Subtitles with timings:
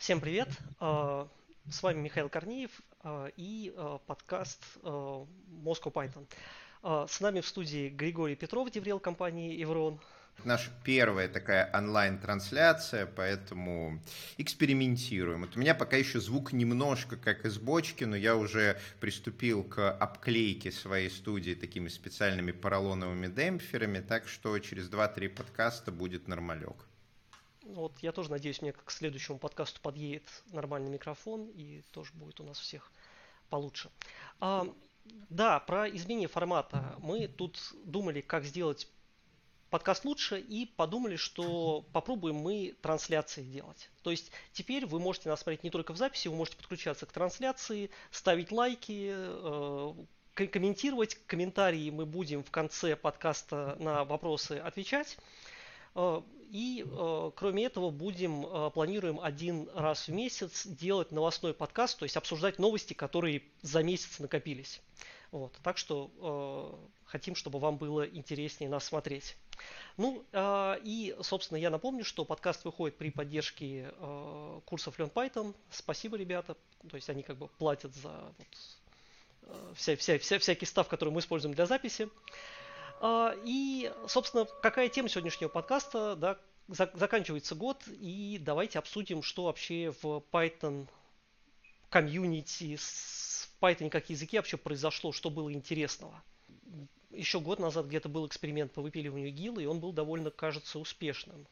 [0.00, 0.48] Всем привет!
[0.78, 1.28] А,
[1.68, 2.70] с вами Михаил Корнеев
[3.02, 6.26] а, и а, подкаст Moscow Python.
[7.06, 10.00] С нами в студии Григорий Петров, деврел компании Evron.
[10.42, 14.00] Наша первая такая онлайн-трансляция, поэтому
[14.38, 15.42] экспериментируем.
[15.42, 19.92] Вот у меня пока еще звук немножко как из бочки, но я уже приступил к
[19.92, 26.86] обклейке своей студии такими специальными поролоновыми демпферами, так что через 2-3 подкаста будет нормалек.
[27.74, 32.44] Вот я тоже надеюсь, мне к следующему подкасту подъедет нормальный микрофон и тоже будет у
[32.44, 32.90] нас всех
[33.48, 33.90] получше.
[34.40, 34.66] А,
[35.28, 36.96] да, про изменение формата.
[36.98, 38.88] Мы тут думали, как сделать
[39.70, 43.90] подкаст лучше и подумали, что попробуем мы трансляции делать.
[44.02, 47.12] То есть теперь вы можете нас смотреть не только в записи, вы можете подключаться к
[47.12, 49.94] трансляции, ставить лайки, э,
[50.34, 51.18] комментировать.
[51.26, 55.16] Комментарии мы будем в конце подкаста на вопросы отвечать.
[56.50, 61.98] Э, и э, кроме этого будем, э, планируем один раз в месяц делать новостной подкаст,
[61.98, 64.80] то есть обсуждать новости, которые за месяц накопились.
[65.30, 69.36] Вот, так что э, хотим, чтобы вам было интереснее нас смотреть.
[69.96, 75.54] Ну э, и, собственно, я напомню, что подкаст выходит при поддержке э, курсов Learn Python.
[75.70, 76.56] Спасибо, ребята.
[76.88, 78.46] То есть они как бы платят за вот,
[79.42, 82.08] э, вся, вся, вся, всякий став, который мы используем для записи.
[83.00, 86.38] А, и, собственно, какая тема сегодняшнего подкаста, да,
[86.70, 90.88] заканчивается год, и давайте обсудим, что вообще в Python
[91.88, 96.22] комьюнити, в Python как языке вообще произошло, что было интересного.
[97.10, 101.46] Еще год назад где-то был эксперимент по выпиливанию ГИЛ, и он был довольно, кажется, успешным.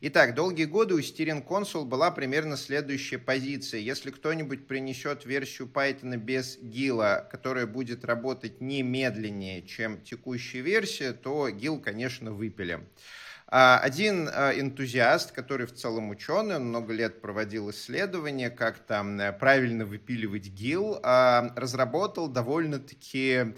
[0.00, 3.80] Итак, долгие годы у Steering Console была примерно следующая позиция.
[3.80, 11.12] Если кто-нибудь принесет версию Python без гила, которая будет работать не медленнее, чем текущая версия,
[11.12, 12.86] то гил, конечно, выпилим.
[13.52, 19.18] А, один а, энтузиаст, который в целом ученый, он много лет проводил исследования, как там
[19.18, 23.54] э, правильно выпиливать ГИЛ, а, разработал довольно-таки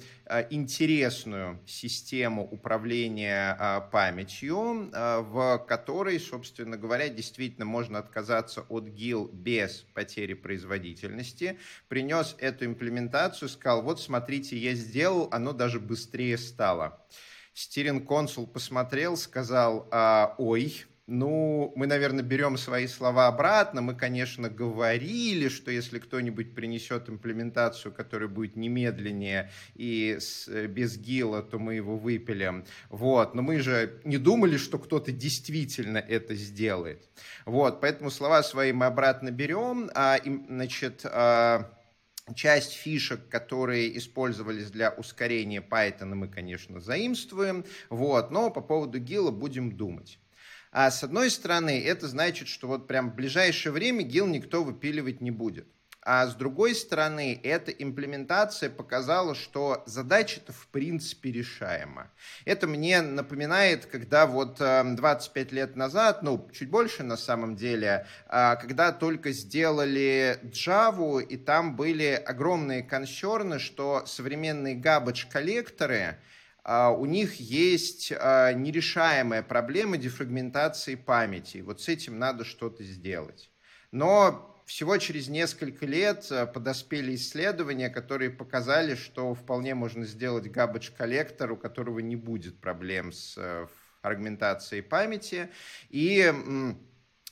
[0.48, 10.32] интересную систему управления памятью, в которой, собственно говоря, действительно можно отказаться от ГИЛ без потери
[10.32, 11.58] производительности.
[11.88, 16.98] Принес эту имплементацию, сказал, вот смотрите, я сделал, оно даже быстрее стало.
[17.54, 23.82] Стирин консул посмотрел, сказал, а, ой, ну, мы, наверное, берем свои слова обратно.
[23.82, 31.42] Мы, конечно, говорили, что если кто-нибудь принесет имплементацию, которая будет немедленнее и с, без гила,
[31.42, 32.64] то мы его выпилим.
[32.88, 33.34] Вот.
[33.34, 37.08] Но мы же не думали, что кто-то действительно это сделает.
[37.46, 37.80] Вот.
[37.80, 39.90] Поэтому слова свои мы обратно берем.
[39.94, 41.68] А, значит, а,
[42.36, 49.32] Часть фишек, которые использовались для ускорения Python, мы, конечно, заимствуем, вот, но по поводу гила
[49.32, 50.20] будем думать.
[50.70, 55.20] А с одной стороны, это значит, что вот прям в ближайшее время гил никто выпиливать
[55.20, 55.66] не будет.
[56.04, 62.10] А с другой стороны, эта имплементация показала, что задача-то в принципе решаема.
[62.44, 68.06] Это мне напоминает, когда вот 25 эм, лет назад, ну, чуть больше на самом деле,
[68.26, 76.16] а, когда только сделали Java, и там были огромные консерны, что современные garbage-коллекторы,
[76.64, 81.58] а, у них есть а, нерешаемая проблема дефрагментации памяти.
[81.58, 83.50] Вот с этим надо что-то сделать.
[83.92, 90.92] Но всего через несколько лет э, подоспели исследования, которые показали, что вполне можно сделать garbage
[90.96, 93.66] коллектор, у которого не будет проблем с э,
[94.02, 95.50] фрагментацией памяти.
[95.90, 96.32] И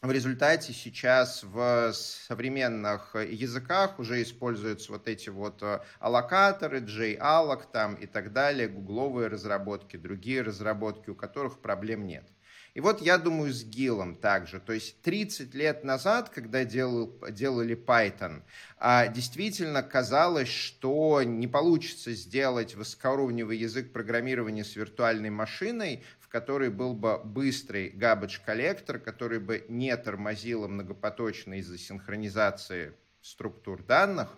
[0.03, 7.97] в результате сейчас в современных языках уже используются вот эти вот э, аллокаторы, JAlloc там
[7.97, 12.25] и так далее, гугловые разработки, другие разработки, у которых проблем нет.
[12.81, 14.59] И вот я думаю с Гилом также.
[14.59, 18.41] То есть 30 лет назад, когда делал, делали Python,
[18.79, 26.71] а, действительно казалось, что не получится сделать высокоуровневый язык программирования с виртуальной машиной, в которой
[26.71, 34.31] был бы быстрый garbage коллектор, который бы не тормозил многопоточно из-за синхронизации структур данных.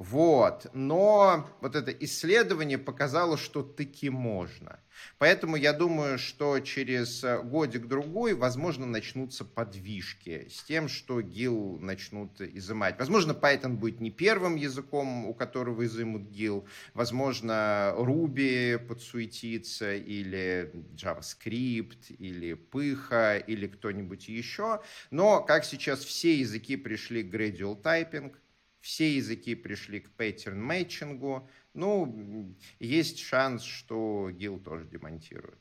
[0.00, 0.66] Вот.
[0.72, 4.80] Но вот это исследование показало, что таки можно.
[5.18, 12.40] Поэтому я думаю, что через э, годик-другой, возможно, начнутся подвижки с тем, что ГИЛ начнут
[12.40, 12.98] изымать.
[12.98, 16.66] Возможно, Python будет не первым языком, у которого изымут ГИЛ.
[16.94, 24.80] Возможно, Ruby подсуетится, или JavaScript, или Пыха, или кто-нибудь еще.
[25.10, 28.34] Но, как сейчас все языки пришли к gradual typing,
[28.80, 35.60] все языки пришли к pattern matching, ну, есть шанс, что ГИЛ тоже демонтируют.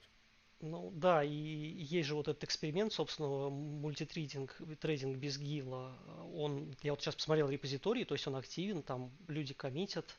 [0.61, 5.97] Ну да, и есть же вот этот эксперимент, собственно, мультитрейдинг, трейдинг без гила.
[6.33, 10.13] Он, я вот сейчас посмотрел репозиторий, то есть он активен, там люди коммитят.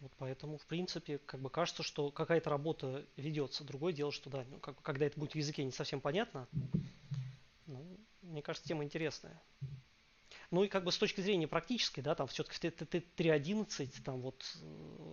[0.00, 3.62] Вот поэтому, в принципе, как бы кажется, что какая-то работа ведется.
[3.62, 6.48] Другое дело, что да, ну, как, когда это будет в языке не совсем понятно,
[7.66, 9.40] ну, мне кажется, тема интересная.
[10.54, 14.40] Ну и как бы с точки зрения практической, да, там все-таки 3.11, там вот,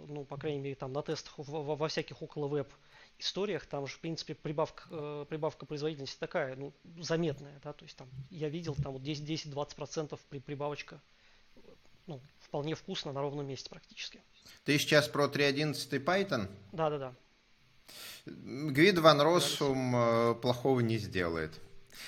[0.07, 2.71] ну, по крайней мере, там на тестах во, во всяких около веб
[3.17, 7.97] историях, там же, в принципе, прибавка, э, прибавка производительности такая, ну, заметная, да, то есть
[7.97, 11.01] там я видел там вот 10-20% при, прибавочка,
[12.05, 14.21] ну, вполне вкусно на ровном месте практически.
[14.63, 16.51] Ты сейчас про 3.11 Python?
[16.71, 17.15] Да, да, да.
[18.27, 21.59] Гвид Ван Россум э, плохого не сделает.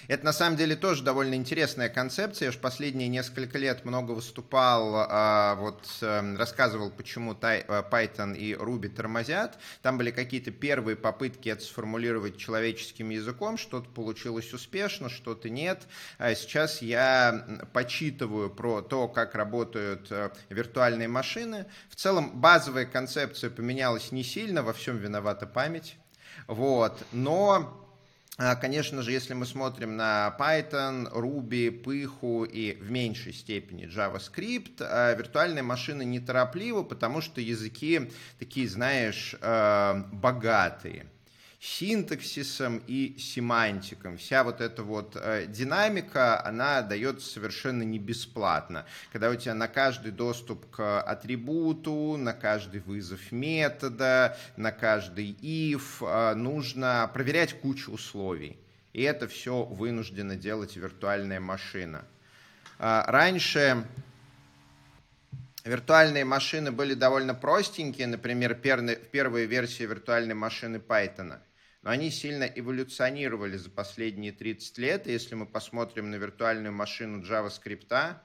[0.07, 2.48] Это на самом деле тоже довольно интересная концепция.
[2.48, 8.54] Я же последние несколько лет много выступал, а, вот эм, рассказывал, почему э, Python и
[8.54, 9.57] Ruby тормозят.
[9.81, 13.57] Там были какие-то первые попытки это сформулировать человеческим языком.
[13.57, 15.84] Что-то получилось успешно, что-то нет.
[16.18, 21.66] А сейчас я почитываю про то, как работают э, виртуальные машины.
[21.90, 25.98] В целом базовая концепция поменялась не сильно, во всем виновата память.
[26.48, 27.04] Вот.
[27.12, 27.82] Но
[28.56, 35.13] конечно же, если мы смотрим на Python, Ruby, Пыху и в меньшей степени JavaScript, а,
[35.13, 38.09] виртуальные машины неторопливы, потому что языки
[38.39, 41.06] такие, знаешь, а, богатые
[41.63, 44.18] синтаксисом и семантиком.
[44.18, 48.86] Вся вот эта вот э, динамика, она дается совершенно не бесплатно.
[49.13, 56.06] Когда у тебя на каждый доступ к атрибуту, на каждый вызов метода, на каждый if
[56.06, 58.57] э, нужно проверять кучу условий.
[58.92, 62.04] И это все вынуждена делать виртуальная машина.
[62.77, 63.86] Э, раньше
[65.63, 71.39] Виртуальные машины были довольно простенькие, например, первые версии виртуальной машины Python
[71.83, 75.07] но они сильно эволюционировали за последние 30 лет.
[75.07, 78.15] И если мы посмотрим на виртуальную машину JavaScript,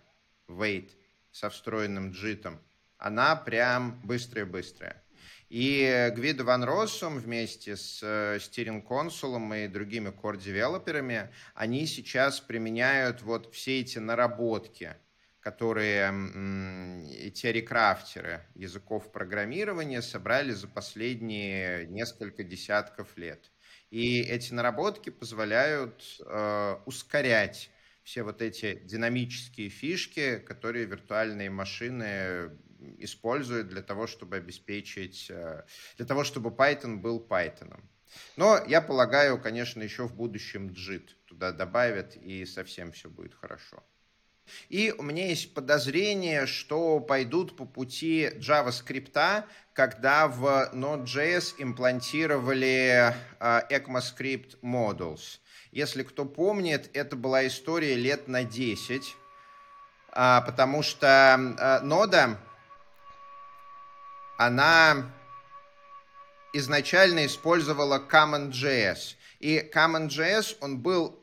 [0.49, 0.93] Wait,
[1.31, 2.59] со встроенным джитом,
[2.97, 5.03] она прям быстрая-быстрая.
[5.51, 13.53] И Гвидо Ван Россум вместе с Steering Console и другими core-девелоперами, они сейчас применяют вот
[13.55, 14.95] все эти наработки,
[15.41, 16.13] которые
[17.11, 23.51] эти рекрафтеры языков программирования собрали за последние несколько десятков лет.
[23.91, 27.71] И эти наработки позволяют э, ускорять
[28.03, 32.59] все вот эти динамические фишки, которые виртуальные машины
[32.99, 35.65] используют для того, чтобы обеспечить, э,
[35.97, 37.83] для того, чтобы Python был Python.
[38.37, 43.85] Но я полагаю, конечно, еще в будущем JIT туда добавят, и совсем все будет хорошо.
[44.69, 53.69] И у меня есть подозрение, что пойдут по пути JavaScript, когда в Node.js имплантировали uh,
[53.71, 55.39] ECMAScript Modules.
[55.71, 59.17] Если кто помнит, это была история лет на 10,
[60.13, 62.39] а, потому что нода,
[64.39, 65.11] она
[66.53, 69.17] изначально использовала CommonJS.
[69.41, 71.19] И CommonJS, он был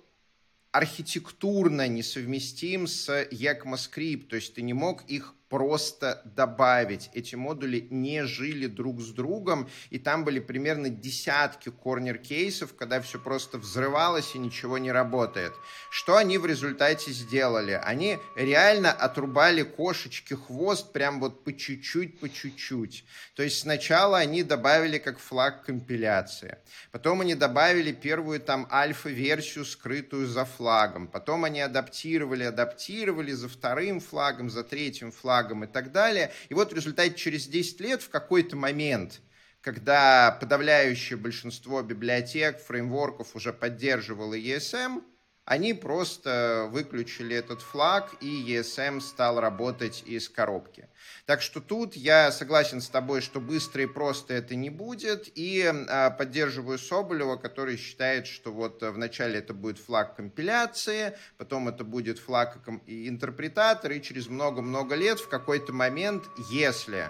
[0.75, 7.09] архитектурно несовместим с ECMAScript, то есть ты не мог их просто добавить.
[7.13, 13.19] Эти модули не жили друг с другом, и там были примерно десятки корнер-кейсов, когда все
[13.19, 15.53] просто взрывалось и ничего не работает.
[15.89, 17.79] Что они в результате сделали?
[17.81, 23.05] Они реально отрубали кошечке хвост прям вот по чуть-чуть, по чуть-чуть.
[23.35, 26.57] То есть сначала они добавили как флаг компиляции.
[26.91, 31.07] Потом они добавили первую там альфа-версию, скрытую за флагом.
[31.07, 36.31] Потом они адаптировали, адаптировали за вторым флагом, за третьим флагом шагом и так далее.
[36.49, 39.21] И вот в результате через 10 лет в какой-то момент
[39.61, 45.01] когда подавляющее большинство библиотек, фреймворков уже поддерживало ESM,
[45.45, 50.89] они просто выключили этот флаг, и ESM стал работать из коробки.
[51.27, 55.63] Так что тут я согласен с тобой, что быстро и просто это не будет, и
[55.63, 62.17] а, поддерживаю Соболева, который считает, что вот вначале это будет флаг компиляции, потом это будет
[62.17, 67.09] флаг интерпретатор, и через много-много лет в какой-то момент, если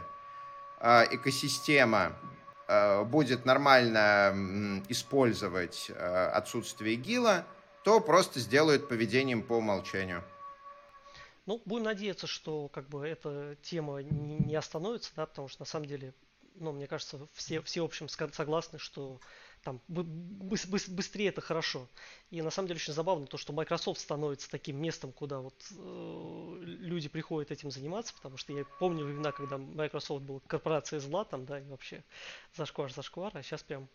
[0.79, 2.17] а, экосистема
[2.67, 7.45] а, будет нормально использовать отсутствие ГИЛа,
[7.85, 10.23] то просто сделают поведением по умолчанию.
[11.45, 15.85] Ну, будем надеяться, что как бы эта тема не, остановится, да, потому что на самом
[15.85, 16.15] деле,
[16.55, 19.19] ну, мне кажется, все, все в общем согласны, что
[19.61, 21.87] там быстрее это хорошо.
[22.31, 26.57] И на самом деле очень забавно то, что Microsoft становится таким местом, куда вот э,
[26.63, 31.45] люди приходят этим заниматься, потому что я помню времена, когда Microsoft был корпорацией зла там,
[31.45, 32.03] да, и вообще
[32.55, 33.87] зашквар, зашквар, а сейчас прям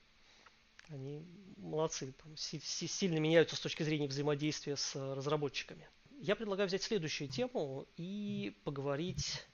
[0.90, 1.25] Они
[1.56, 5.88] молодцы, там, сильно меняются с точки зрения взаимодействия с разработчиками.
[6.18, 9.47] Я предлагаю взять следующую тему и поговорить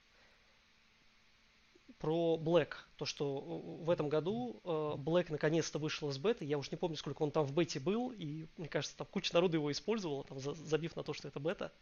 [1.99, 2.75] про Black.
[2.97, 6.45] То, что в этом году э, Black наконец-то вышел из беты.
[6.47, 8.13] Я уж не помню, сколько он там в бете был.
[8.13, 11.73] И мне кажется, там куча народу его использовала, там, забив на то, что это бета.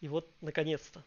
[0.00, 1.04] И вот наконец-то.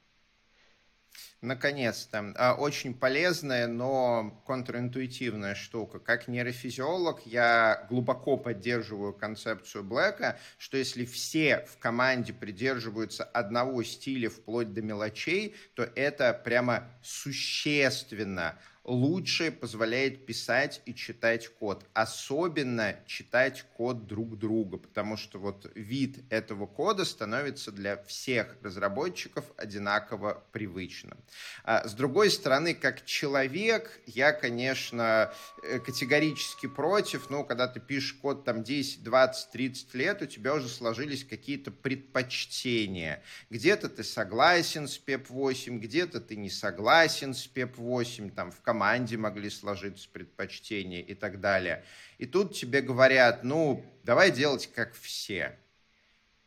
[1.41, 2.33] Наконец-то.
[2.35, 5.99] А, очень полезная, но контринтуитивная штука.
[5.99, 14.31] Как нейрофизиолог я глубоко поддерживаю концепцию Блэка, что если все в команде придерживаются одного стиля
[14.31, 21.85] вплоть до мелочей, то это прямо существенно лучше позволяет писать и читать код.
[21.93, 29.43] Особенно читать код друг друга, потому что вот вид этого кода становится для всех разработчиков
[29.57, 31.17] одинаково привычным.
[31.63, 38.13] А с другой стороны, как человек, я, конечно, э, категорически против, ну, когда ты пишешь
[38.13, 43.21] код там 10, 20, 30 лет, у тебя уже сложились какие-то предпочтения.
[43.49, 49.17] Где-то ты согласен с PEP-8, где-то ты не согласен с PEP-8, там в команде команде
[49.17, 51.83] могли сложиться предпочтения и так далее.
[52.19, 55.57] И тут тебе говорят, ну, давай делать как все.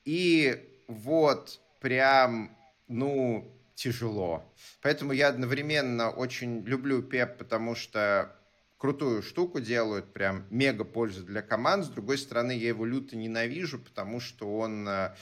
[0.05, 2.57] И вот прям,
[2.87, 4.45] ну, тяжело.
[4.81, 8.33] Поэтому я одновременно очень люблю PEP, потому что
[8.79, 11.85] крутую штуку делают, прям мега пользу для команд.
[11.85, 15.17] С другой стороны, я его люто ненавижу, потому что он э,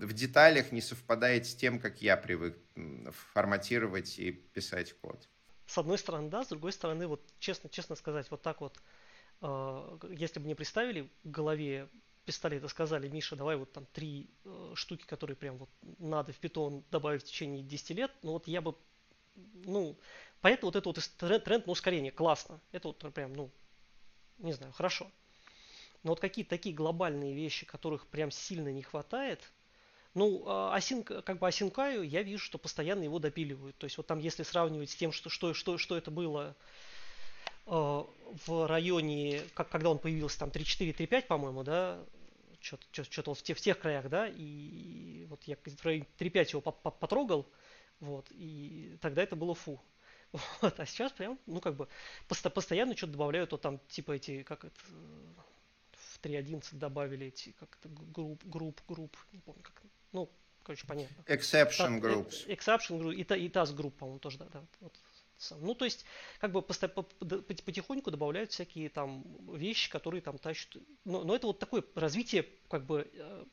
[0.00, 2.58] в деталях не совпадает с тем, как я привык
[3.32, 5.28] форматировать и писать код
[5.72, 8.78] с одной стороны, да, с другой стороны, вот честно, честно сказать, вот так вот,
[9.40, 11.88] э, если бы мне представили в голове
[12.26, 16.36] пистолет и сказали, Миша, давай вот там три э, штуки, которые прям вот надо в
[16.36, 18.76] питон добавить в течение 10 лет, ну вот я бы,
[19.34, 19.98] ну,
[20.42, 23.50] поэтому вот это вот тренд, тренд на ускорение, классно, это вот прям, ну,
[24.38, 25.10] не знаю, хорошо.
[26.02, 29.40] Но вот какие-то такие глобальные вещи, которых прям сильно не хватает–
[30.14, 33.76] ну, а, осин, как бы Осинкаю я вижу, что постоянно его допиливают.
[33.78, 36.54] То есть вот там, если сравнивать с тем, что, что, что, что это было
[37.66, 42.04] э, в районе, как, когда он появился, там 3.4, 3.5, по-моему, да,
[42.60, 46.60] что-то, что-то в, те, в тех краях, да, и вот я в районе 3.5 его
[46.60, 47.48] потрогал,
[48.00, 49.80] вот, и тогда это было фу.
[50.62, 51.88] Вот, а сейчас прям, ну, как бы,
[52.26, 54.80] постоянно что-то добавляют, то там, типа, эти, как это,
[55.92, 60.30] в 3.11 добавили эти, как это, групп, групп, групп, не помню, как ну,
[60.62, 61.22] короче, понятно.
[61.26, 62.46] Exception Та, groups.
[62.46, 64.46] Exception group и, и task group, по-моему, тоже, да.
[64.52, 64.92] да вот,
[65.60, 66.04] ну, то есть,
[66.38, 70.76] как бы потихоньку добавляют всякие там вещи, которые там тащат.
[71.04, 73.44] Но, но это вот такое развитие, как бы, э,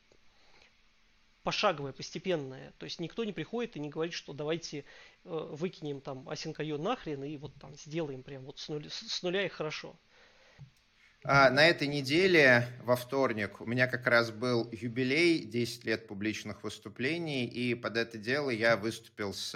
[1.44, 2.74] пошаговое, постепенное.
[2.78, 4.84] То есть никто не приходит и не говорит, что давайте э,
[5.24, 9.50] выкинем там Async.io нахрен и вот там сделаем прям вот с нуля, с нуля и
[9.50, 9.96] хорошо.
[11.26, 16.64] А, на этой неделе, во вторник, у меня как раз был юбилей, 10 лет публичных
[16.64, 19.52] выступлений, и под это дело я выступил с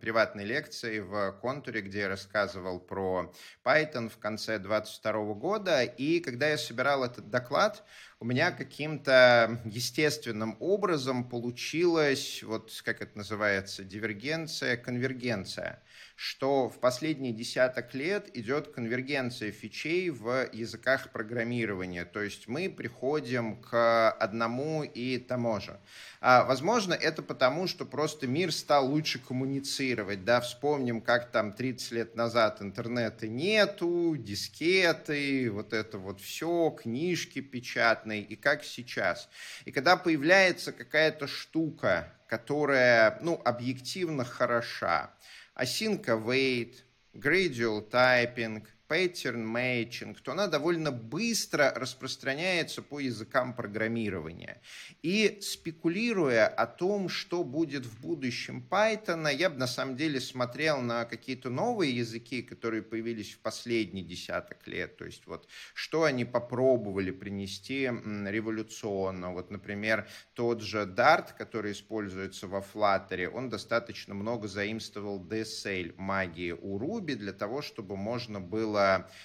[0.00, 3.34] приватной лекцией в контуре, где я рассказывал про
[3.64, 7.84] Python в конце 2022 года, и когда я собирал этот доклад,
[8.20, 15.82] у меня каким-то естественным образом получилась, вот как это называется, дивергенция, конвергенция
[16.18, 22.04] что в последние десяток лет идет конвергенция фичей в языках программирования.
[22.04, 25.78] То есть мы приходим к одному и тому же.
[26.20, 30.24] А, возможно, это потому, что просто мир стал лучше коммуницировать.
[30.24, 30.40] Да?
[30.40, 38.22] Вспомним, как там 30 лет назад интернета нету, дискеты, вот это вот все, книжки печатные,
[38.22, 39.28] и как сейчас.
[39.66, 45.12] И когда появляется какая-то штука, которая, ну, объективно хороша,
[45.58, 46.82] async await,
[47.18, 54.60] gradual typing, matching, то она довольно быстро распространяется по языкам программирования.
[55.02, 60.80] И спекулируя о том, что будет в будущем Python, я бы на самом деле смотрел
[60.80, 64.96] на какие-то новые языки, которые появились в последний десяток лет.
[64.96, 69.32] То есть вот что они попробовали принести революционно.
[69.32, 76.52] Вот, например, тот же Dart, который используется во Flutter, он достаточно много заимствовал DSL магии
[76.52, 78.77] у Ruby для того, чтобы можно было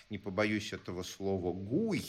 [0.10, 2.04] не побоюсь этого слова, гуй,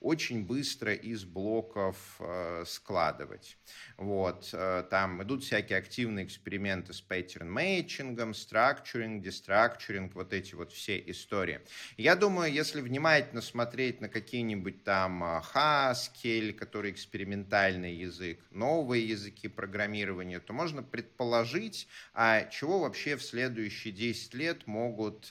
[0.00, 3.58] очень быстро из блоков э, складывать.
[3.96, 11.02] Вот, э, там идут всякие активные эксперименты с matching, structuring, destructuring, вот эти вот все
[11.06, 11.60] истории.
[11.96, 19.48] Я думаю, если внимательно смотреть на какие-нибудь там э, Haskell, который экспериментальный язык, новые языки
[19.48, 25.30] программирования, то можно предположить, а чего вообще в следующие 10 лет могут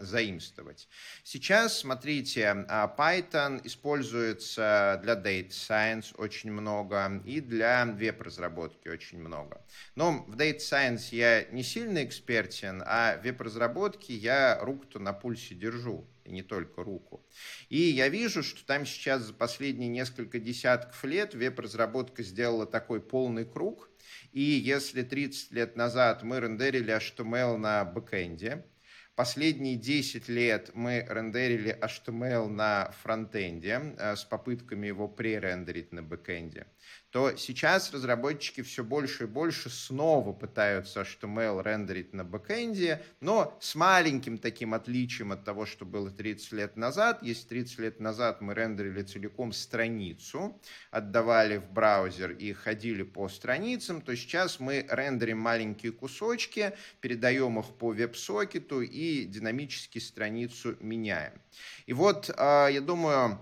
[0.00, 0.88] заимствовать.
[1.22, 9.64] Сейчас, смотрите, Python использует используется для Data Science очень много и для веб-разработки очень много.
[9.94, 15.54] Но в Data Science я не сильно экспертен, а в веб-разработке я руку-то на пульсе
[15.54, 17.24] держу и не только руку.
[17.68, 23.44] И я вижу, что там сейчас за последние несколько десятков лет веб-разработка сделала такой полный
[23.44, 23.90] круг.
[24.32, 28.64] И если 30 лет назад мы рендерили HTML на бэкэнде,
[29.18, 36.68] Последние 10 лет мы рендерили HTML на фронтенде э, с попытками его пререндерить на бэкенде
[37.10, 43.74] то сейчас разработчики все больше и больше снова пытаются HTML рендерить на бэкэнде, но с
[43.74, 47.22] маленьким таким отличием от того, что было 30 лет назад.
[47.22, 50.60] Если 30 лет назад мы рендерили целиком страницу,
[50.90, 57.66] отдавали в браузер и ходили по страницам, то сейчас мы рендерим маленькие кусочки, передаем их
[57.78, 61.32] по веб-сокету и динамически страницу меняем.
[61.86, 63.38] И вот, а, я думаю,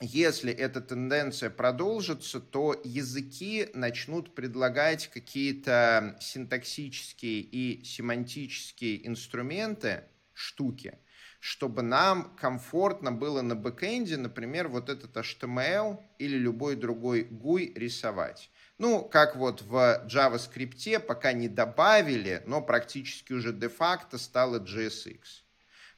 [0.00, 10.98] если эта тенденция продолжится, то языки начнут предлагать какие-то синтаксические и семантические инструменты, штуки,
[11.40, 18.50] чтобы нам комфортно было на бэкэнде, например, вот этот HTML или любой другой GUI рисовать.
[18.76, 25.45] Ну, как вот в JavaScript пока не добавили, но практически уже де-факто стало JSX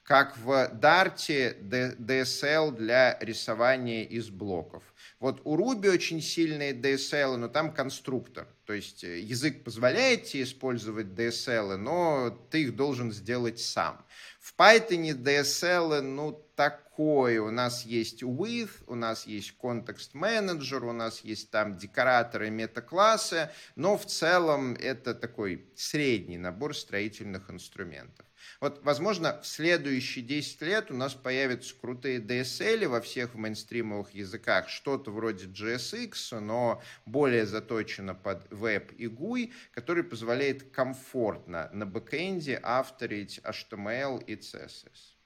[0.08, 4.82] как в Dart DSL для рисования из блоков.
[5.20, 8.48] Вот у Ruby очень сильные DSL, но там конструктор.
[8.64, 14.02] То есть э, язык позволяет тебе использовать DSL, но ты их должен сделать сам.
[14.40, 17.42] В Python DSL, ну, такое.
[17.42, 23.50] У нас есть with, у нас есть context manager, у нас есть там декораторы, метаклассы,
[23.76, 28.24] но в целом это такой средний набор строительных инструментов.
[28.60, 34.68] Вот, возможно, в следующие 10 лет у нас появятся крутые DSL во всех мейнстримовых языках,
[34.68, 42.60] что-то вроде JSX, но более заточено под веб и GUI, который позволяет комфортно на бэкэнде
[42.62, 45.18] авторить HTML и CSS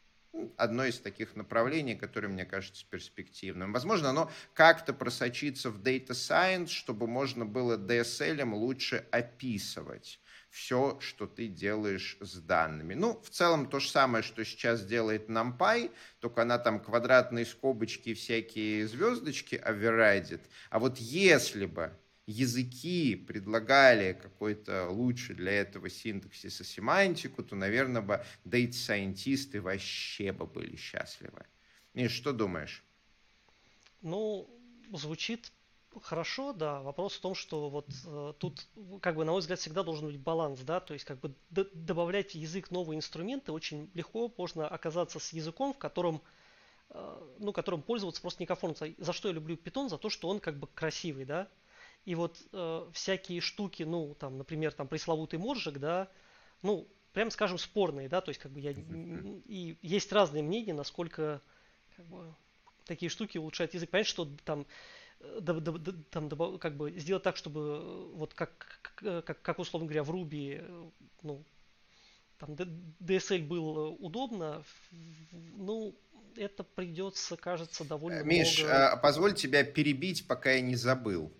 [0.56, 3.72] одно из таких направлений, которое мне кажется перспективным.
[3.72, 10.20] Возможно, оно как-то просочится в Data Science, чтобы можно было DSL лучше описывать
[10.52, 12.92] все, что ты делаешь с данными.
[12.92, 18.12] Ну, в целом то же самое, что сейчас делает NumPy, только она там квадратные скобочки,
[18.12, 20.42] всякие звездочки оверрайдит.
[20.68, 28.02] А вот если бы языки предлагали какой-то лучший для этого синтаксис и семантику, то, наверное,
[28.02, 31.46] бы дейт-сайентисты вообще бы были счастливы.
[31.94, 32.84] Миш, что думаешь?
[34.02, 34.50] Ну,
[34.92, 35.50] звучит
[36.00, 36.80] Хорошо, да.
[36.80, 38.66] Вопрос в том, что вот э, тут,
[39.00, 42.32] как бы, на мой взгляд, всегда должен быть баланс, да, то есть, как бы, добавлять
[42.32, 46.22] в язык новые инструменты очень легко можно оказаться с языком, в котором,
[46.90, 48.94] э, ну, которым пользоваться просто некомфортно.
[48.98, 49.88] За что я люблю Python?
[49.90, 51.48] За то, что он, как бы, красивый, да.
[52.06, 56.08] И вот э, всякие штуки, ну, там, например, там, пресловутый моржик, да,
[56.62, 61.42] ну, прям скажем, спорные, да, то есть, как бы, я, и есть разные мнения, насколько,
[61.96, 62.34] как бы,
[62.86, 63.90] такие штуки улучшают язык.
[63.90, 64.66] Понятно, что там
[66.10, 70.58] там, как бы сделать так, чтобы э, вот как, как, как условно говоря, в Ruby,
[70.60, 70.90] э,
[71.22, 71.44] ну,
[72.38, 74.64] там DSL был удобно,
[75.56, 75.94] ну,
[76.36, 78.90] это придется, кажется, довольно Миш, много...
[78.92, 81.32] Миш, позволь тебя перебить, пока я не забыл.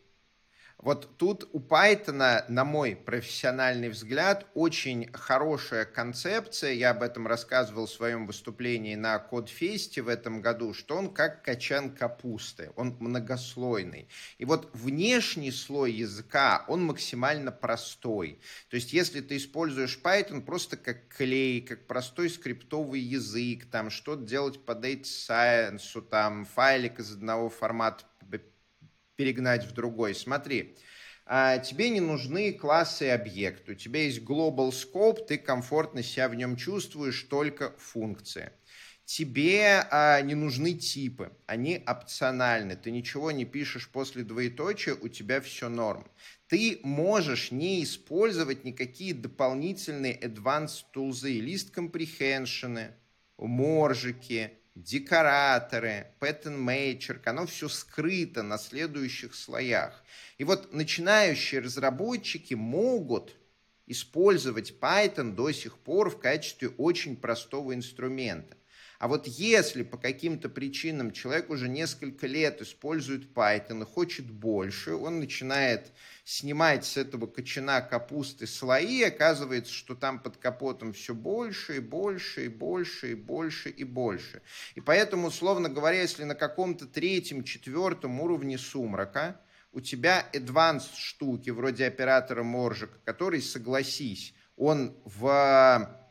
[0.83, 6.73] Вот тут у Python, на мой профессиональный взгляд, очень хорошая концепция.
[6.73, 11.45] Я об этом рассказывал в своем выступлении на Кодфесте в этом году, что он как
[11.45, 14.09] качан капусты, он многослойный.
[14.39, 18.41] И вот внешний слой языка, он максимально простой.
[18.69, 24.25] То есть если ты используешь Python просто как клей, как простой скриптовый язык, там что-то
[24.25, 28.05] делать по data science, там файлик из одного формата
[29.17, 30.15] перегнать в другой.
[30.15, 30.77] Смотри,
[31.25, 33.73] а, тебе не нужны классы и объекты.
[33.73, 38.51] У тебя есть global scope, ты комфортно себя в нем чувствуешь, только функции.
[39.05, 42.77] Тебе а, не нужны типы, они опциональны.
[42.77, 46.07] Ты ничего не пишешь после двоеточия, у тебя все норм.
[46.49, 52.93] Ты можешь не использовать никакие дополнительные advanced tools, list comprehension,
[53.39, 60.03] моржики, декораторы, maker, оно все скрыто на следующих слоях.
[60.39, 63.37] И вот начинающие разработчики могут
[63.87, 68.57] использовать Python до сих пор в качестве очень простого инструмента.
[69.03, 74.95] А вот если по каким-то причинам человек уже несколько лет использует Python и хочет больше,
[74.95, 75.91] он начинает
[76.23, 82.45] снимать с этого кочана капусты слои, оказывается, что там под капотом все больше и больше
[82.45, 84.41] и больше и больше и больше.
[84.77, 89.41] И поэтому, условно говоря, если на каком-то третьем, четвертом уровне сумрака
[89.73, 96.02] у тебя advanced штуки, вроде оператора Моржика, который, согласись, он в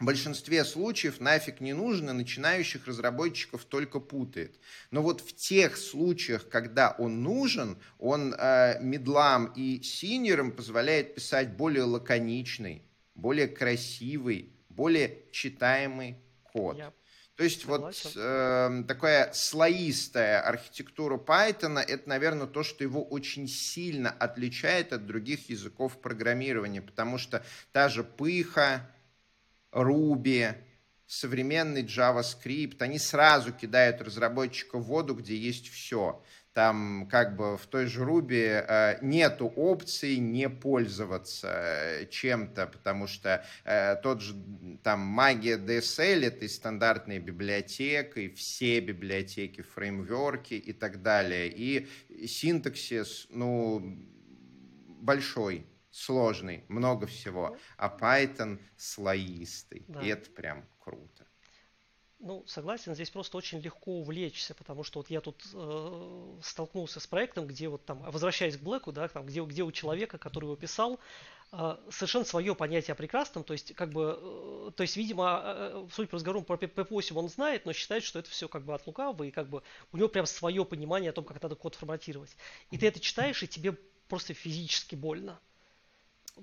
[0.00, 4.58] в большинстве случаев нафиг не нужно, начинающих разработчиков только путает.
[4.90, 11.50] Но вот в тех случаях, когда он нужен, он э, медлам и синерам позволяет писать
[11.54, 12.82] более лаконичный,
[13.14, 16.78] более красивый, более читаемый код.
[16.78, 16.94] Я
[17.36, 18.10] То есть согласен.
[18.14, 25.04] вот э, такая слоистая архитектура Python, это, наверное, то, что его очень сильно отличает от
[25.04, 28.88] других языков программирования, потому что та же пыха,
[29.72, 30.54] Ruby,
[31.06, 36.22] современный JavaScript, они сразу кидают разработчика в воду, где есть все.
[36.52, 43.06] Там как бы в той же Ruby э, нету опции не пользоваться э, чем-то, потому
[43.06, 44.34] что э, тот же
[44.82, 51.48] там магия DSL это и стандартная библиотека, и все библиотеки, фреймворки и так далее.
[51.48, 51.88] И
[52.26, 53.96] синтаксис, ну,
[55.00, 59.84] большой сложный, много всего, а Python слоистый.
[59.88, 60.00] Да.
[60.00, 61.26] И это прям круто.
[62.22, 67.06] Ну, согласен, здесь просто очень легко увлечься, потому что вот я тут э, столкнулся с
[67.06, 70.54] проектом, где вот там, возвращаясь к Блэку, да, там, где, где у человека, который его
[70.54, 71.00] писал,
[71.52, 75.86] э, совершенно свое понятие о прекрасном, то есть, как бы, э, то есть, видимо, э,
[75.94, 78.86] судя по разговору про P8 он знает, но считает, что это все как бы от
[78.86, 82.36] лукавого, и как бы у него прям свое понимание о том, как надо код форматировать.
[82.70, 83.72] И ты это читаешь, и тебе
[84.08, 85.40] просто физически больно.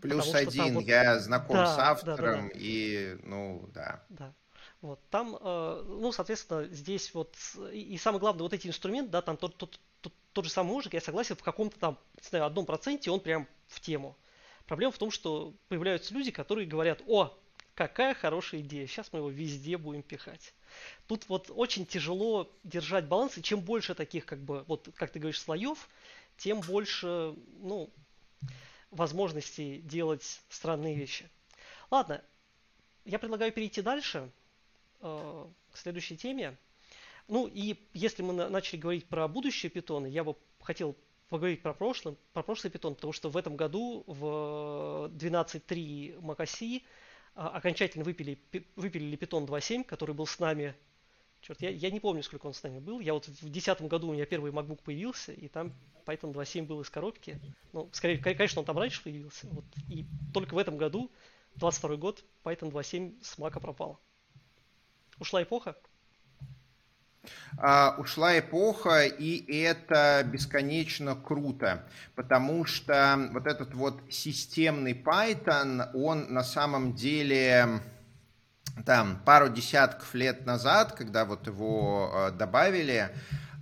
[0.01, 0.85] Плюс один, вот...
[0.85, 2.59] я знаком да, с автором, да, да, да.
[2.59, 4.03] и, ну, да.
[4.09, 4.33] Да.
[4.81, 7.35] Вот, там, э, ну, соответственно, здесь вот,
[7.71, 10.69] и, и самое главное, вот эти инструменты, да, там тот, тот, тот, тот же самый
[10.69, 14.15] мужик, я согласен, в каком-то там, не знаю, одном проценте он прям в тему.
[14.67, 17.35] Проблема в том, что появляются люди, которые говорят, о,
[17.73, 20.53] какая хорошая идея, сейчас мы его везде будем пихать.
[21.07, 25.19] Тут вот очень тяжело держать баланс, и чем больше таких, как бы, вот, как ты
[25.19, 25.89] говоришь, слоев,
[26.37, 27.89] тем больше, ну,
[28.91, 31.29] возможности делать странные вещи.
[31.91, 32.23] Ладно,
[33.05, 34.29] я предлагаю перейти дальше,
[35.01, 36.57] э, к следующей теме.
[37.27, 40.95] Ну и если мы на, начали говорить про будущее питона, я бы хотел
[41.29, 46.81] поговорить про прошлый, про прошлый питон, потому что в этом году в 12.3 macOS
[47.35, 48.39] окончательно выпили,
[48.75, 50.75] выпилили питон 2.7, который был с нами
[51.47, 52.99] Черт, я, я не помню, сколько он с нами был.
[52.99, 55.71] Я вот в 2010 году у меня первый MacBook появился, и там
[56.05, 57.39] Python 2.7 был из коробки.
[57.71, 59.47] Ну, скорее, конечно, он там раньше появился.
[59.47, 59.63] Вот.
[59.87, 61.09] И только в этом году,
[61.55, 63.97] 22 год, Python 2.7 с Mac пропал.
[65.19, 65.77] Ушла эпоха?
[67.57, 76.33] Uh, ушла эпоха, и это бесконечно круто, потому что вот этот вот системный Python, он
[76.33, 77.81] на самом деле
[78.85, 83.09] там пару десятков лет назад, когда вот его uh, добавили,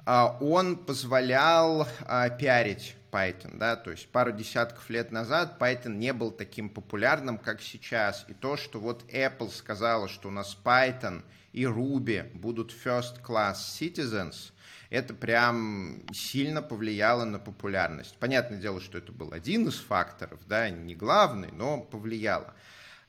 [0.06, 6.13] а, он позволял а, пиарить Python, да, то есть пару десятков лет назад Python не
[6.13, 11.23] был таким популярным, как сейчас, и то, что вот Apple сказала, что у нас Python
[11.54, 14.51] и Ruby будут first class citizens,
[14.91, 18.15] это прям сильно повлияло на популярность.
[18.19, 22.54] Понятное дело, что это был один из факторов, да, не главный, но повлияло.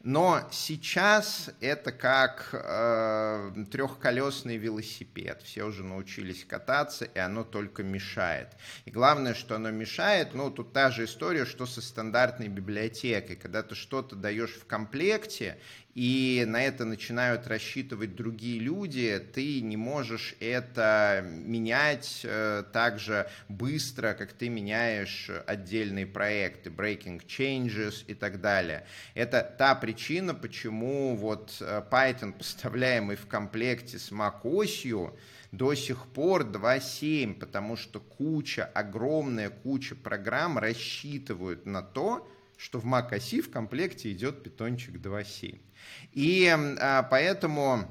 [0.06, 5.42] Но сейчас это как э, трехколесный велосипед.
[5.42, 8.50] Все уже научились кататься, и оно только мешает.
[8.84, 13.34] И главное, что оно мешает, ну, тут та же история, что со стандартной библиотекой.
[13.34, 15.58] Когда ты что-то даешь в комплекте,
[15.96, 23.30] и на это начинают рассчитывать другие люди, ты не можешь это менять э, так же
[23.48, 28.86] быстро, как ты меняешь отдельные проекты, breaking changes и так далее.
[29.14, 29.95] Это та причина,
[30.34, 35.12] почему вот э, Python, поставляемый в комплекте с macOS,
[35.52, 42.86] до сих пор 2.7, потому что куча, огромная куча программ рассчитывают на то, что в
[42.86, 45.60] macOS в комплекте идет питончик 2.7.
[46.12, 47.86] И а, поэтому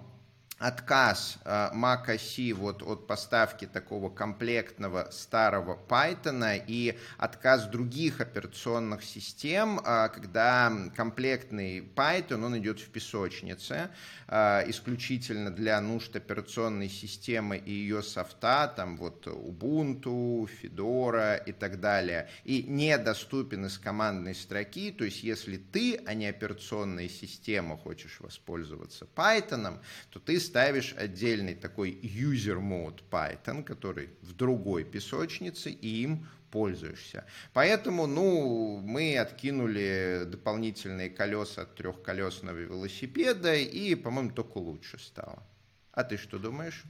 [0.57, 9.03] отказ э, Mac OS вот от поставки такого комплектного старого Python и отказ других операционных
[9.03, 13.89] систем, э, когда комплектный Python, он идет в песочнице,
[14.27, 21.81] э, исключительно для нужд операционной системы и ее софта, там вот Ubuntu, Fedora и так
[21.81, 28.21] далее, и недоступен из командной строки, то есть если ты, а не операционная система, хочешь
[28.21, 29.79] воспользоваться Python,
[30.11, 37.25] то ты ставишь отдельный такой user mode Python, который в другой песочнице, и им пользуешься.
[37.53, 45.43] Поэтому, ну, мы откинули дополнительные колеса от трехколесного велосипеда, и, по-моему, только лучше стало.
[45.91, 46.83] А ты что думаешь?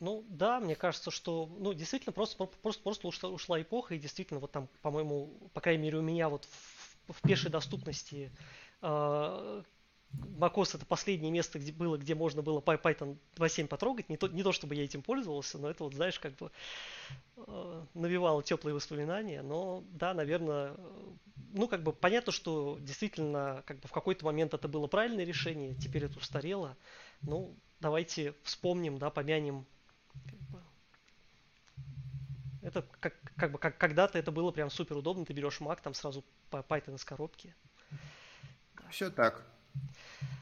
[0.00, 4.40] Ну да, мне кажется, что ну действительно просто просто просто ушла, ушла эпоха и действительно
[4.40, 8.32] вот там, по-моему, по крайней мере у меня вот в, в пешей доступности
[8.80, 9.62] э,
[10.12, 14.08] macOS это последнее место, где было, где можно было Python 2.7 потрогать.
[14.08, 16.50] Не то, не то, чтобы я этим пользовался, но это вот, знаешь, как бы
[17.36, 19.42] э, навевало теплые воспоминания.
[19.42, 20.74] Но да, наверное,
[21.52, 25.74] ну как бы понятно, что действительно как бы в какой-то момент это было правильное решение,
[25.74, 26.76] теперь это устарело.
[27.22, 29.66] Ну, давайте вспомним, да, помянем.
[32.62, 35.24] Это как, как бы как когда-то это было прям супер удобно.
[35.24, 37.54] Ты берешь Mac, там сразу Python из коробки.
[38.90, 39.46] Все так.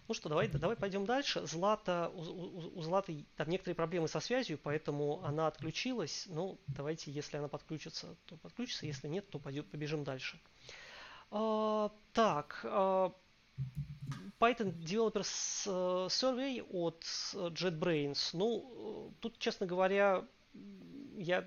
[0.08, 1.46] Ну что, давай, давай пойдем дальше.
[1.46, 6.24] Злата, у, у, у Златы там некоторые проблемы со связью, поэтому она отключилась.
[6.28, 8.86] Ну, давайте, если она подключится, то подключится.
[8.86, 10.40] Если нет, то пойдем, побежим дальше.
[11.30, 13.12] А, так, а,
[14.40, 17.02] Python Developers э, Survey от
[17.34, 18.30] JetBrains.
[18.32, 20.24] Ну, тут, честно говоря,
[21.16, 21.44] я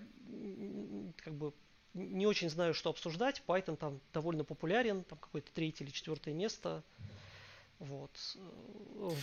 [1.17, 1.53] как бы
[1.93, 3.41] не очень знаю, что обсуждать.
[3.47, 6.83] Python там довольно популярен, там какое-то третье или четвертое место.
[7.81, 8.11] Вот.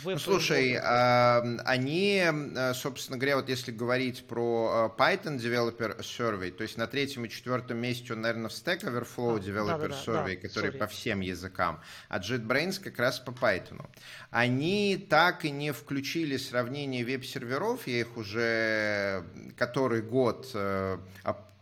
[0.04, 6.50] Ну, слушай, а, они, э, собственно говоря, вот если говорить про э, Python Developer Survey,
[6.50, 9.88] то есть на третьем и четвертом месте он, наверное, в Stack Overflow а, Developer да,
[9.88, 10.78] да, Survey, да, который sorry.
[10.78, 13.86] по всем языкам, а JetBrains как раз по Python.
[14.30, 19.24] Они так и не включили сравнение веб-серверов, я их уже
[19.56, 20.98] который год э,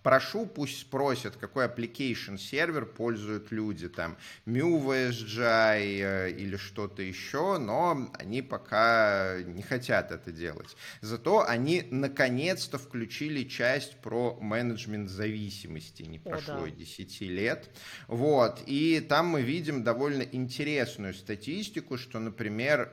[0.07, 4.16] прошу, пусть спросят, какой application сервер пользуют люди, там,
[4.47, 10.77] MuVSGI э, или что-то еще, но они пока не хотят это делать.
[11.01, 16.69] Зато они наконец-то включили часть про менеджмент зависимости, не прошло О, да.
[16.69, 17.69] и 10 лет.
[18.07, 22.92] Вот, и там мы видим довольно интересную статистику, что, например,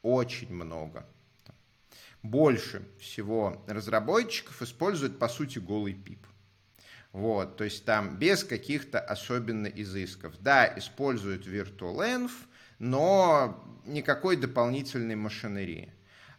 [0.00, 1.06] очень много
[2.22, 6.26] больше всего разработчиков используют, по сути, голый пип.
[7.14, 10.34] Вот, то есть там без каких-то особенно изысков.
[10.40, 12.32] Да, используют VirtualEnv,
[12.80, 15.92] но никакой дополнительной машинерии.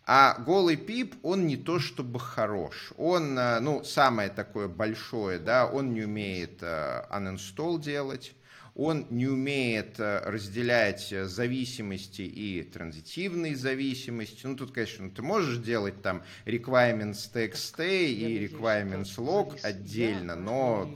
[0.06, 2.92] А голый пип, он не то чтобы хорош.
[2.98, 8.36] Он, э, ну, самое такое большое, да, он не умеет uh, uninstall делать
[8.76, 14.46] он не умеет э, разделять э, зависимости и транзитивные зависимости.
[14.46, 20.94] Ну, тут, конечно, ты можешь делать там requirements txt и requirements log отдельно, но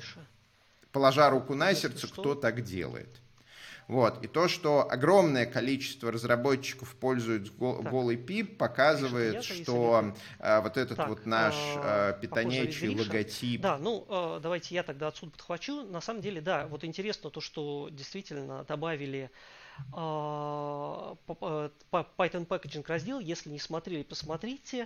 [0.92, 3.10] положа руку на сердце, кто так делает?
[3.90, 4.24] Вот.
[4.24, 11.10] И то, что огромное количество разработчиков пользуются голый пип, показывает, что а, вот этот так,
[11.10, 13.62] вот наш а, питонячий логотип.
[13.62, 15.82] Да, ну а, давайте я тогда отсюда подхвачу.
[15.86, 19.32] На самом деле, да, вот интересно то, что действительно добавили
[19.92, 23.18] а, Python Packaging раздел.
[23.18, 24.86] Если не смотрели, посмотрите.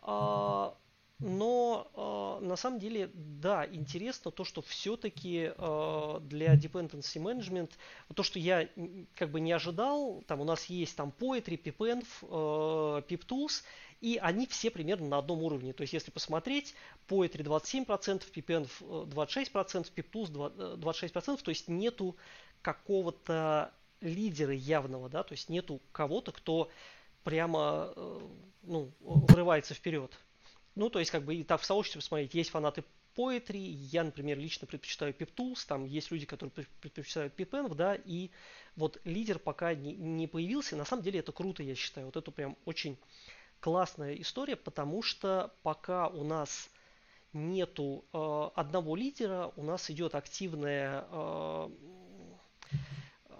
[0.00, 0.76] А,
[1.20, 7.72] но э, на самом деле, да, интересно то, что все-таки э, для dependency management,
[8.14, 8.68] то, что я
[9.16, 13.64] как бы не ожидал, там у нас есть там Poetry, PipEnv, э, PipTools,
[14.00, 15.72] и они все примерно на одном уровне.
[15.72, 16.76] То есть, если посмотреть,
[17.08, 18.70] Poetry 27%, PipEnv
[19.08, 22.16] 26%, PipTools 26%, то есть нету
[22.62, 26.70] какого-то лидера явного, да, то есть нету кого-то, кто
[27.24, 28.20] прямо э,
[28.62, 30.16] ну, вырывается вперед.
[30.78, 32.84] Ну, то есть, как бы и так в сообществе посмотреть, есть фанаты
[33.16, 38.30] Poetry, я, например, лично предпочитаю PipTools, там есть люди, которые предпочитают PipEnv, да, и
[38.76, 42.30] вот лидер пока не, не появился, на самом деле это круто, я считаю, вот это
[42.30, 42.96] прям очень
[43.58, 46.70] классная история, потому что пока у нас
[47.32, 51.70] нету э, одного лидера, у нас идет активная э,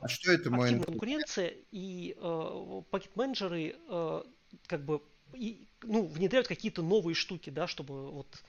[0.01, 4.23] а что это активная конкуренция, и э, пакет-менеджеры э,
[4.67, 5.03] как бы
[5.35, 8.43] и, ну, внедряют какие-то новые штуки, да, чтобы вот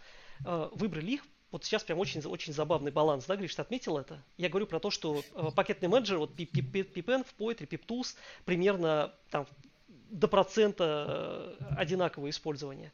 [0.45, 1.25] э, выбрали их.
[1.51, 4.23] Вот сейчас прям очень, очень забавный баланс, да, Гриш, ты отметил это?
[4.37, 8.15] Я говорю про то, что э, пакетный менеджер, вот PipN в Poetry, PipTools,
[8.45, 9.47] примерно там
[9.87, 12.91] до процента э, одинаковое использование.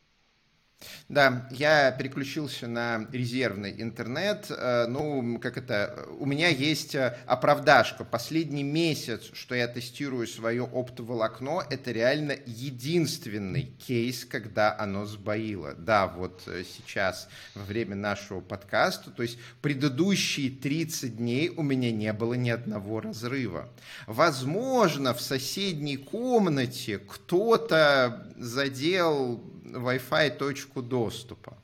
[1.07, 4.47] Да, я переключился на резервный интернет.
[4.49, 8.03] Э, ну, как это, у меня есть э, оправдашка.
[8.03, 15.73] Последний месяц, что я тестирую свое оптоволокно, это реально единственный кейс, когда оно сбоило.
[15.75, 21.91] Да, вот э, сейчас, во время нашего подкаста, то есть предыдущие 30 дней у меня
[21.91, 23.69] не было ни одного разрыва.
[24.07, 31.57] Возможно, в соседней комнате кто-то задел Wi-Fi точку доступа.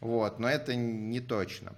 [0.00, 1.74] Вот, но это не точно.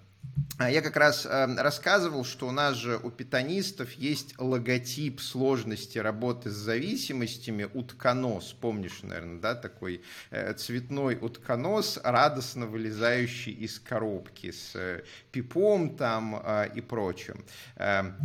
[0.56, 5.98] А я как раз э, рассказывал, что у нас же у питанистов есть логотип сложности
[5.98, 8.52] работы с зависимостями утконос.
[8.60, 16.40] Помнишь, наверное, да, такой э, цветной утконос, радостно вылезающий из коробки с э, пипом там
[16.74, 17.44] и прочим.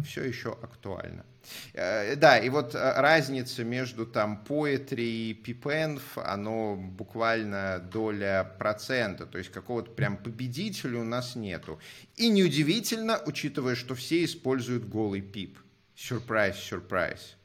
[0.06, 1.26] Все еще актуально.
[1.74, 9.26] Э, да, и вот э, разница между там poetry и pipenv, оно буквально доля процента,
[9.26, 11.80] то есть какого-то прям победителя у нас нету.
[12.16, 15.58] И неудивительно, учитывая, что все используют голый пип.
[15.96, 17.36] Сюрприз, сюрприз.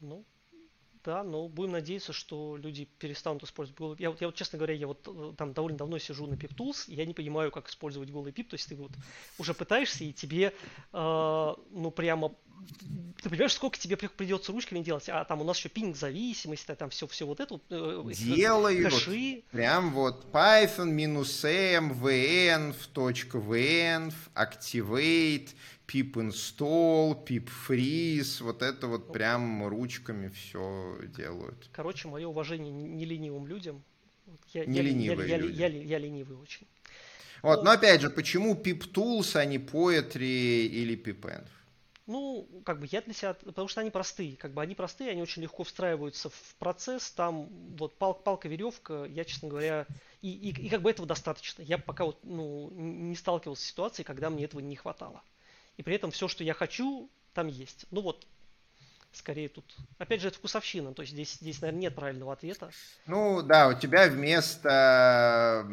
[0.00, 0.24] Ну,
[1.04, 4.86] да, но будем надеяться, что люди перестанут использовать голый Я я вот, честно говоря, я
[4.86, 8.50] вот э, там довольно давно сижу на PipTools, я не понимаю, как использовать голый пип.
[8.50, 8.90] То есть ты вот
[9.38, 10.52] уже пытаешься, и тебе,
[10.92, 12.34] э, ну, прямо
[13.22, 16.90] ты понимаешь, сколько тебе придется ручками делать, а там у нас еще пинг зависимость, там
[16.90, 17.60] все, все вот это.
[17.70, 18.92] Э, Делают.
[18.92, 19.42] Хэши.
[19.50, 25.50] Прям вот Python минус m, vn, в точка vn, activate,
[25.86, 31.68] pip install, pip freeze, вот это вот прям ручками все делают.
[31.72, 33.82] Короче, мое уважение не ленивым людям.
[34.52, 35.60] Я, не я, ленивые я, люди.
[35.60, 36.66] Я, я, я ленивый очень.
[37.42, 41.46] Вот, но, но опять же, почему pip tools, а не poetry или pipenv?
[42.08, 45.20] Ну, как бы я для себя, потому что они простые, как бы они простые, они
[45.20, 49.86] очень легко встраиваются в процесс, там вот пал, палка, веревка, я, честно говоря,
[50.22, 51.60] и, и, и как бы этого достаточно.
[51.60, 55.22] Я пока вот, ну, не сталкивался с ситуацией, когда мне этого не хватало.
[55.76, 57.84] И при этом все, что я хочу, там есть.
[57.90, 58.26] Ну вот,
[59.12, 59.64] скорее тут.
[59.98, 62.70] Опять же, это вкусовщина, то есть здесь, здесь, наверное, нет правильного ответа.
[63.06, 65.66] Ну да, у тебя вместо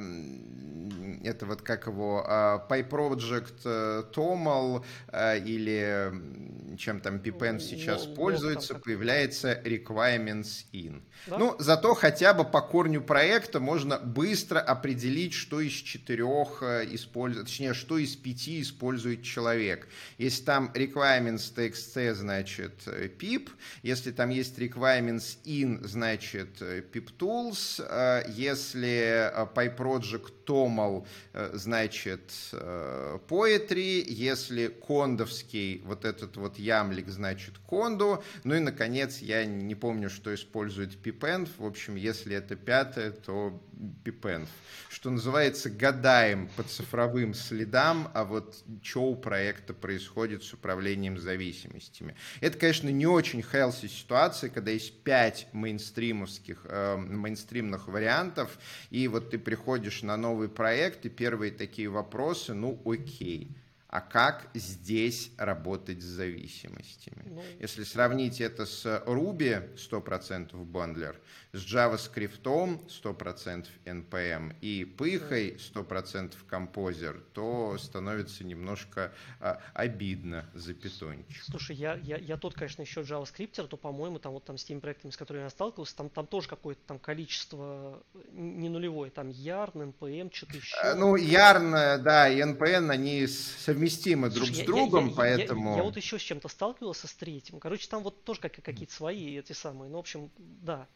[1.23, 8.15] это вот как его uh, PyProject uh, Toml uh, или чем там Pipen сейчас ну,
[8.15, 11.01] пользуется, там, появляется requirements in.
[11.27, 11.37] Да?
[11.37, 17.73] Ну, зато хотя бы по корню проекта можно быстро определить, что из четырех использует, точнее,
[17.73, 19.87] что из пяти использует человек.
[20.17, 22.87] Если там requirements txt, значит,
[23.25, 23.49] pip,
[23.81, 27.81] если там есть requirements in, значит, pip tools,
[28.29, 31.07] если PyProject Toml,
[31.53, 39.75] значит, poetry, если кондовский вот этот вот ямлик, значит, конду, ну и, наконец, я не
[39.75, 43.61] помню, что использует pipenv, в общем, если это пятое, то
[44.03, 44.47] pipenv.
[44.89, 52.15] Что называется, гадаем по цифровым следам, а вот что у проекта происходит с управлением зависимостями.
[52.39, 58.57] Это, конечно, не очень healthy ситуация, когда есть пять мейнстримовских, э, мейнстримных вариантов,
[58.89, 63.55] и вот ты приходишь на новый проект, и первые такие вопросы, ну окей,
[63.95, 67.23] а как здесь работать с зависимостями.
[67.27, 71.17] Ну, Если сравнить это с Ruby 100% бандлер,
[71.55, 81.43] с JavaScript 100% NPM и пыхой 100% композер, то становится немножко а, обидно за питончик.
[81.43, 84.79] Слушай, я, я, я тот, конечно, еще JavaScript, то, по-моему, там вот там с теми
[84.79, 89.93] проектами, с которыми я сталкивался, там, там тоже какое-то там количество не нулевое, там Yarn,
[89.93, 90.75] NPM, что-то еще.
[90.77, 95.15] А, ну, Yarn, да, и NPM, они совместимы Слушай, друг я, с другом, я, я,
[95.15, 95.71] поэтому...
[95.71, 97.59] Я, я вот еще с чем-то сталкивался с третьим.
[97.59, 100.87] Короче, там вот тоже как, какие-то свои эти самые, ну, в общем, да.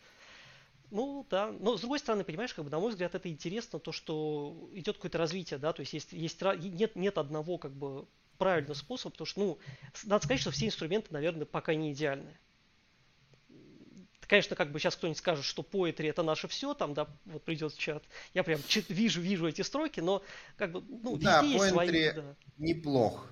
[0.92, 1.52] Ну, да.
[1.52, 4.96] Но, с другой стороны, понимаешь, как бы, на мой взгляд, это интересно, то, что идет
[4.96, 9.26] какое-то развитие, да, то есть, есть, есть нет, нет одного, как бы, правильного способа, потому
[9.26, 9.60] что, ну,
[10.06, 12.38] надо сказать, что все инструменты, наверное, пока не идеальны.
[14.22, 17.76] Конечно, как бы сейчас кто-нибудь скажет, что poetry это наше все, там, да, вот придет
[17.76, 18.04] чат.
[18.36, 20.22] Я прям вижу, вижу эти строки, но
[20.56, 22.12] как бы, ну, да, везде есть свои...
[22.14, 23.28] Да, неплох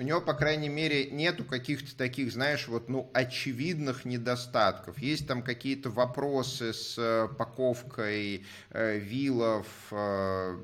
[0.00, 4.98] у него, по крайней мере, нету каких-то таких, знаешь, вот, ну, очевидных недостатков.
[4.98, 10.58] Есть там какие-то вопросы с э, паковкой э, вилов, э,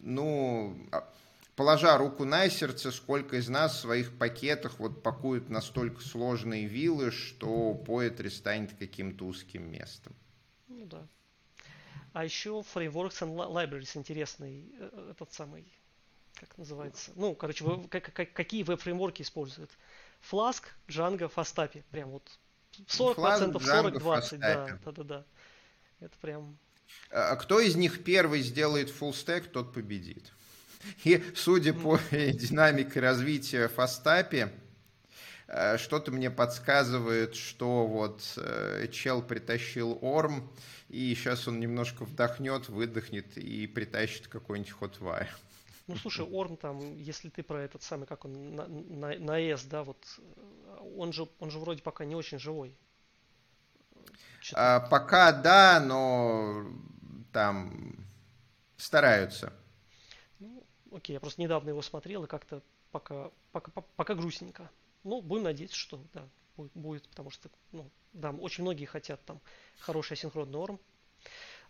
[0.00, 1.08] ну, а,
[1.54, 7.12] положа руку на сердце, сколько из нас в своих пакетах вот пакуют настолько сложные вилы,
[7.12, 10.12] что поэтри станет каким-то узким местом.
[10.66, 11.06] Ну да.
[12.14, 15.72] А еще Frameworks and Libraries интересный, э, этот самый
[16.42, 19.70] как называется, ну, короче, как, как, какие веб-фреймворки используют.
[20.28, 21.84] Flask, Django, Фастапи.
[21.92, 22.28] Прям вот
[22.88, 25.24] 40%, 40-20, да, да, да, да.
[26.00, 26.58] Это прям...
[27.10, 30.32] А кто из них первый сделает full stack, тот победит.
[31.04, 34.52] И судя по динамике развития в Фастапе,
[35.46, 40.50] э, что-то мне подсказывает, что вот э, чел притащил Орм,
[40.88, 45.28] и сейчас он немножко вдохнет, выдохнет и притащит какой-нибудь Hotwire.
[45.92, 49.64] Ну, слушай, Орм там, если ты про этот самый, как он, на, на, на S,
[49.64, 49.98] да, вот,
[50.96, 52.74] он же, он же вроде пока не очень живой.
[54.54, 56.64] А, пока да, но
[57.30, 58.06] там
[58.78, 59.52] стараются.
[60.38, 64.70] Ну, окей, я просто недавно его смотрел и как-то пока, пока, пока грустненько.
[65.04, 66.26] Ну, будем надеяться, что да,
[66.56, 69.42] будет, будет, потому что, ну, да, очень многие хотят там
[69.78, 70.80] хороший асинхронный норм.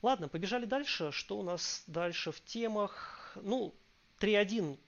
[0.01, 1.11] Ладно, побежали дальше.
[1.11, 3.37] Что у нас дальше в темах?
[3.43, 3.75] Ну,
[4.23, 4.79] 3.1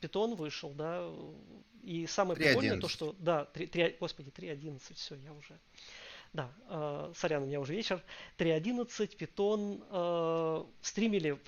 [0.00, 1.08] питон вышел, да,
[1.82, 5.58] и самое 3, прикольное то, что, да, 3, 3, господи, 3.11, все, я уже,
[6.32, 8.02] да, э, сорян, у меня уже вечер,
[8.36, 11.38] 3.11, питон, э, стримили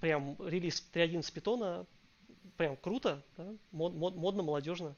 [0.00, 1.86] прям релиз 3.11 питона,
[2.56, 4.94] прям круто, да, мод, мод, модно, молодежно.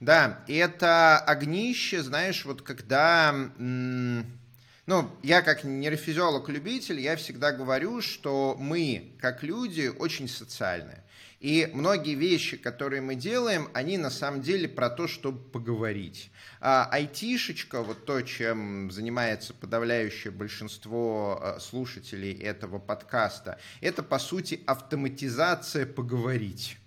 [0.00, 3.30] Да, и это огнище, знаешь, вот когда...
[3.58, 4.38] М-
[4.88, 11.04] ну, я как нейрофизиолог-любитель, я всегда говорю, что мы, как люди, очень социальные.
[11.40, 16.30] И многие вещи, которые мы делаем, они на самом деле про то, чтобы поговорить.
[16.62, 24.62] А айтишечка, вот то, чем занимается подавляющее большинство а, слушателей этого подкаста, это, по сути,
[24.66, 26.78] автоматизация поговорить.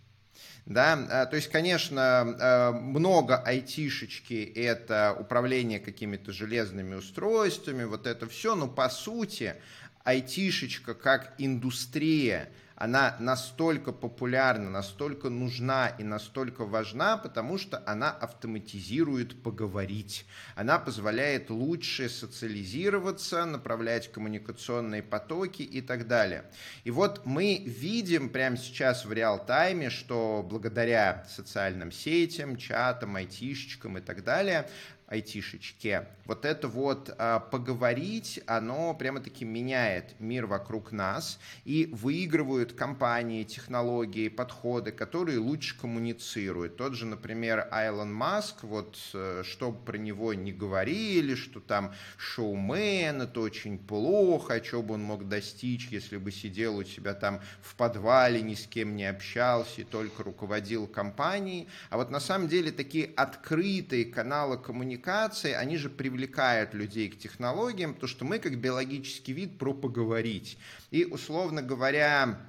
[0.65, 8.27] Да, а, то есть, конечно, а, много айтишечки– это управление какими-то железными устройствами, вот это
[8.27, 9.55] все, но по сути
[10.03, 12.49] айтишечка как индустрия–
[12.81, 20.25] она настолько популярна, настолько нужна и настолько важна, потому что она автоматизирует поговорить.
[20.55, 26.45] Она позволяет лучше социализироваться, направлять коммуникационные потоки и так далее.
[26.83, 34.01] И вот мы видим прямо сейчас в реал-тайме, что благодаря социальным сетям, чатам, айтишечкам и
[34.01, 34.67] так далее,
[35.11, 36.07] айтишечке.
[36.25, 44.29] Вот это вот а, поговорить, оно прямо-таки меняет мир вокруг нас и выигрывают компании, технологии,
[44.29, 46.77] подходы, которые лучше коммуницируют.
[46.77, 53.23] Тот же, например, Айлон Маск, вот э, что про него не говорили, что там шоумен,
[53.23, 57.75] это очень плохо, что бы он мог достичь, если бы сидел у себя там в
[57.75, 61.67] подвале, ни с кем не общался и только руководил компанией.
[61.89, 67.17] А вот на самом деле такие открытые каналы коммуникации коммуникации, они же привлекают людей к
[67.17, 70.57] технологиям, потому что мы как биологический вид про поговорить.
[70.91, 72.39] И, условно говоря,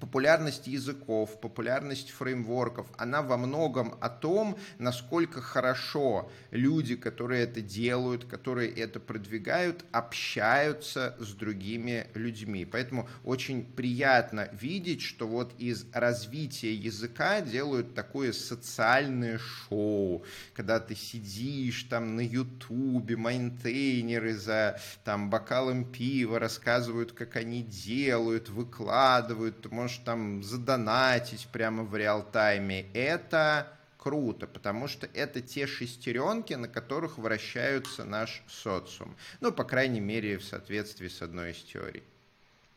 [0.00, 8.24] популярность языков, популярность фреймворков, она во многом о том, насколько хорошо люди, которые это делают,
[8.24, 12.64] которые это продвигают, общаются с другими людьми.
[12.64, 20.24] Поэтому очень приятно видеть, что вот из развития языка делают такое социальное шоу,
[20.54, 28.48] когда ты сидишь там на ютубе, майнтейнеры за там бокалом пива рассказывают, как они делают,
[28.48, 32.86] выкладывают, ты можешь там задонатить прямо в реал-тайме.
[32.94, 33.66] Это
[33.98, 39.16] круто, потому что это те шестеренки, на которых вращаются наш социум.
[39.40, 42.04] Ну, по крайней мере, в соответствии с одной из теорий.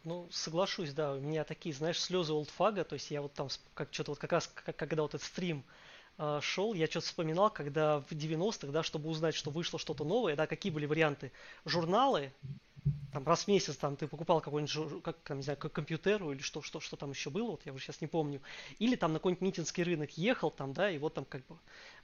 [0.03, 3.89] Ну, соглашусь, да, у меня такие, знаешь, слезы олдфага, то есть я вот там, как
[3.91, 5.63] что-то вот как раз, как, когда вот этот стрим
[6.17, 10.35] э, шел, я что-то вспоминал, когда в 90-х, да, чтобы узнать, что вышло что-то новое,
[10.35, 11.31] да, какие были варианты.
[11.65, 12.31] Журналы,
[13.11, 16.61] там раз в месяц там ты покупал какой-нибудь, как, там, не знаю, компьютеру или что,
[16.61, 18.41] что, что там еще было, вот я уже сейчас не помню.
[18.77, 21.57] Или там на какой-нибудь митинский рынок ехал там, да, и вот там как бы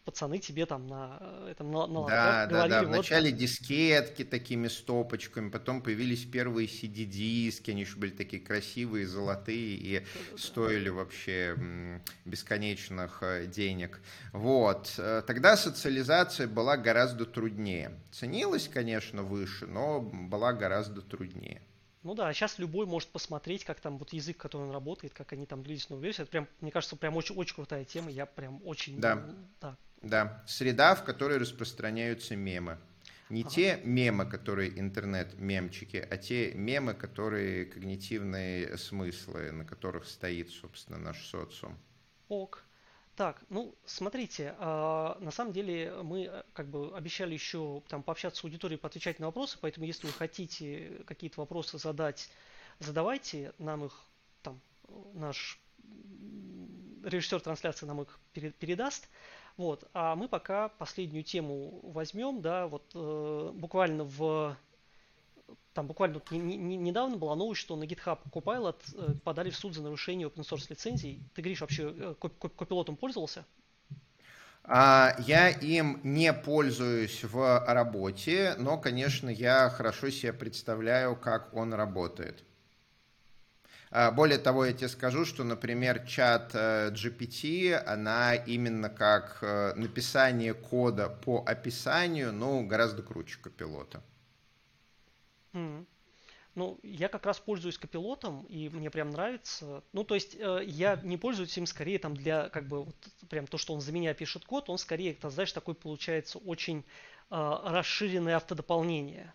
[0.03, 2.83] пацаны тебе там на этом на, на да, да, да.
[2.83, 3.39] Вначале вот...
[3.39, 10.37] дискетки такими стопочками, потом появились первые CD-диски, они еще были такие красивые, золотые и да,
[10.37, 10.95] стоили да.
[10.95, 14.01] вообще бесконечных э, денег.
[14.33, 14.93] Вот.
[14.97, 17.99] Э, тогда социализация была гораздо труднее.
[18.11, 21.61] Ценилась, конечно, выше, но была гораздо труднее.
[22.03, 25.33] Ну да, а сейчас любой может посмотреть, как там вот язык, который он работает, как
[25.33, 26.23] они там длились новую версию.
[26.23, 28.09] Это прям, мне кажется, прям очень, очень крутая тема.
[28.09, 28.99] Я прям очень...
[28.99, 29.23] Да.
[29.59, 29.77] да.
[30.01, 32.77] Да, среда, в которой распространяются мемы.
[33.29, 33.51] Не ага.
[33.51, 41.25] те мемы, которые интернет-мемчики, а те мемы, которые когнитивные смыслы, на которых стоит, собственно, наш
[41.25, 41.77] социум.
[42.27, 42.65] Ок.
[43.15, 48.41] Так, ну, смотрите, э, на самом деле мы э, как бы обещали еще там пообщаться
[48.41, 52.29] с аудиторией, поотвечать на вопросы, поэтому если вы хотите какие-то вопросы задать,
[52.79, 53.93] задавайте нам их,
[54.41, 54.59] там,
[55.13, 55.59] наш
[57.03, 59.07] режиссер трансляции нам их передаст.
[59.57, 64.57] Вот, а мы пока последнюю тему возьмем, да, вот э, буквально в
[65.73, 69.73] там буквально не, не, недавно была новость, что на GitHub Copilot э, подали в суд
[69.73, 71.23] за нарушение open source лицензий.
[71.33, 72.15] Ты, Гриш, вообще э,
[72.57, 73.45] копилотом пользовался?
[74.63, 81.73] А, я им не пользуюсь в работе, но, конечно, я хорошо себе представляю, как он
[81.73, 82.43] работает.
[83.93, 89.73] А, более того, я тебе скажу, что, например, чат э, GPT, она именно как э,
[89.75, 94.01] написание кода по описанию, ну, гораздо круче копилота.
[95.51, 95.85] Mm.
[96.55, 99.83] Ну, я как раз пользуюсь копилотом, и мне прям нравится.
[99.91, 102.95] Ну, то есть, э, я не пользуюсь им скорее там для, как бы, вот,
[103.29, 106.85] прям то, что он за меня пишет код, он скорее, это, знаешь, такой получается очень
[107.29, 109.33] э, расширенное автодополнение.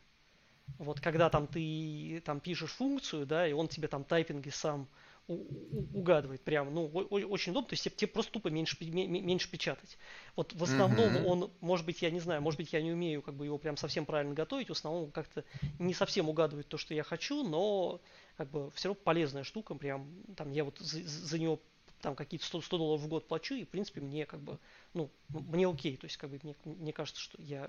[0.79, 4.89] Вот когда там ты там пишешь функцию, да, и он тебе там тайпинги сам
[5.29, 9.99] угадывает прямо, ну, очень удобно, то есть тебе просто тупо меньше, меньше печатать.
[10.37, 11.25] Вот в основном uh-huh.
[11.25, 13.77] он, может быть, я не знаю, может быть, я не умею как бы его прям
[13.77, 15.45] совсем правильно готовить, в основном как-то
[15.81, 18.01] не совсем угадывает то, что я хочу, но
[18.37, 21.61] как бы все равно полезная штука, прям там я вот за, за него
[22.03, 24.61] там какие-то 100, 100 долларов в год плачу, и в принципе мне как бы,
[24.95, 27.69] ну, мне окей, то есть как бы мне, мне кажется, что я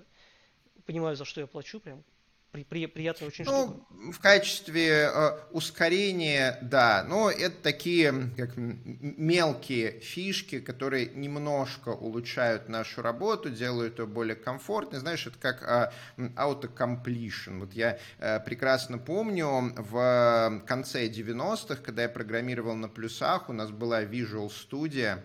[0.85, 2.03] понимаю, за что я плачу, прям
[2.51, 4.11] при, при, приятная очень ну, штука.
[4.13, 13.01] В качестве э, ускорения, да, но это такие как мелкие фишки, которые немножко улучшают нашу
[13.01, 14.99] работу, делают ее более комфортной.
[14.99, 15.91] Знаешь, это как э,
[16.35, 17.59] autocompletion.
[17.59, 23.71] Вот я э, прекрасно помню в конце 90-х, когда я программировал на плюсах, у нас
[23.71, 25.19] была Visual Studio,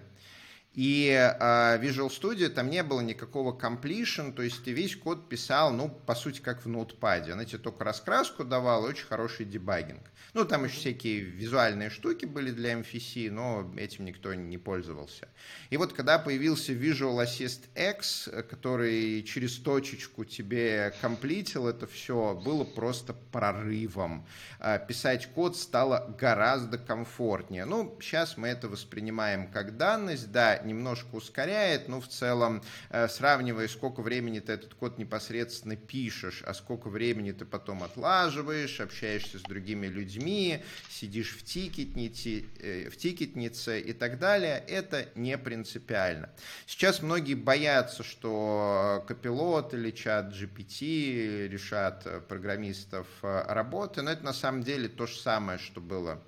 [0.75, 5.73] и э, Visual Studio там не было никакого completion, то есть ты весь код писал,
[5.73, 7.33] ну, по сути, как в ноутпаде.
[7.33, 10.01] Она тебе только раскраску давала, очень хороший дебагинг.
[10.33, 15.29] Ну, там еще всякие визуальные штуки были для MFC, но этим никто не пользовался.
[15.69, 22.65] И вот когда появился Visual Assist X, который через точечку тебе комплитил это все, было
[22.65, 24.27] просто прорывом.
[24.59, 27.67] А, писать код стало гораздо комфортнее.
[27.67, 33.69] Ну, сейчас мы это воспринимаем как данность, да, немножко ускоряет, но в целом, э, сравнивая,
[33.69, 39.43] сколько времени ты этот код непосредственно пишешь, а сколько времени ты потом отлаживаешь, общаешься с
[39.43, 46.31] другими людьми, сидишь в тикетнице, э, в тикетнице и так далее, это не принципиально.
[46.67, 54.33] Сейчас многие боятся, что копилот или чат GPT решат программистов э, работы, но это на
[54.33, 56.23] самом деле то же самое, что было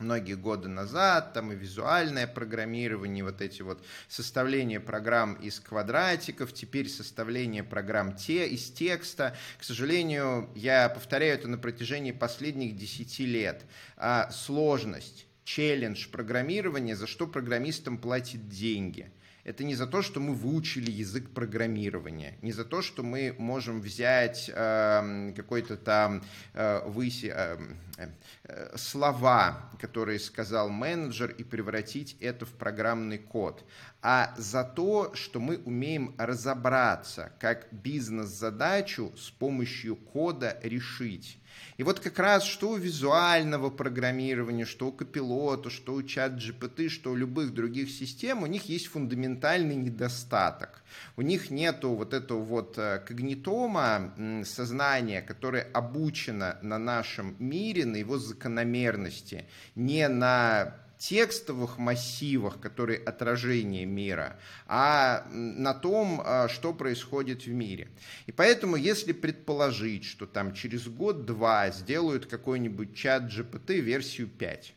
[0.00, 6.88] многие годы назад, там и визуальное программирование, вот эти вот составление программ из квадратиков, теперь
[6.88, 9.36] составление программ те, из текста.
[9.58, 13.64] К сожалению, я повторяю это на протяжении последних 10 лет.
[13.96, 19.10] А сложность, челлендж программирования, за что программистам платят деньги–
[19.44, 23.80] это не за то, что мы выучили язык программирования, не за то, что мы можем
[23.80, 26.22] взять э, какой-то там
[26.54, 27.58] э, выси, э,
[28.44, 33.64] э, слова, которые сказал менеджер, и превратить это в программный код,
[34.02, 41.38] а за то, что мы умеем разобраться, как бизнес-задачу с помощью кода решить.
[41.76, 46.88] И вот как раз что у визуального программирования, что у копилота, что у чат GPT,
[46.88, 50.82] что у любых других систем, у них есть фундаментальный недостаток.
[51.16, 54.12] У них нету вот этого вот э, когнитома,
[54.44, 63.86] сознания, которое обучено на нашем мире, на его закономерности, не на текстовых массивах, которые отражение
[63.86, 67.88] мира, а на том, а, что происходит в мире.
[68.26, 74.74] И поэтому, если предположить, что там через год-два сделают какой-нибудь чат GPT версию 5,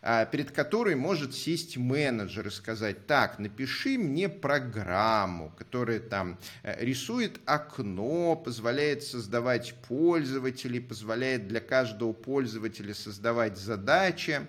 [0.00, 6.82] а, перед которой может сесть менеджер и сказать, так, напиши мне программу, которая там э,
[6.82, 14.46] рисует окно, позволяет создавать пользователей, позволяет для каждого пользователя создавать задачи,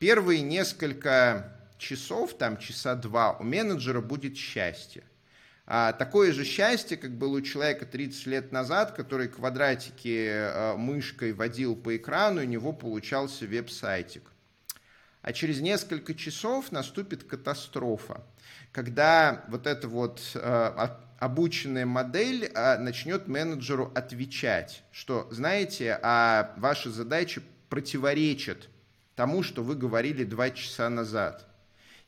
[0.00, 5.02] Первые несколько часов, там часа два, у менеджера будет счастье.
[5.66, 11.34] А такое же счастье, как было у человека 30 лет назад, который квадратики э, мышкой
[11.34, 14.32] водил по экрану, у него получался веб-сайтик.
[15.20, 18.24] А через несколько часов наступит катастрофа,
[18.72, 20.88] когда вот эта вот э,
[21.18, 28.69] обученная модель э, начнет менеджеру отвечать, что, знаете, а ваши задачи противоречат
[29.20, 31.46] тому, что вы говорили два часа назад.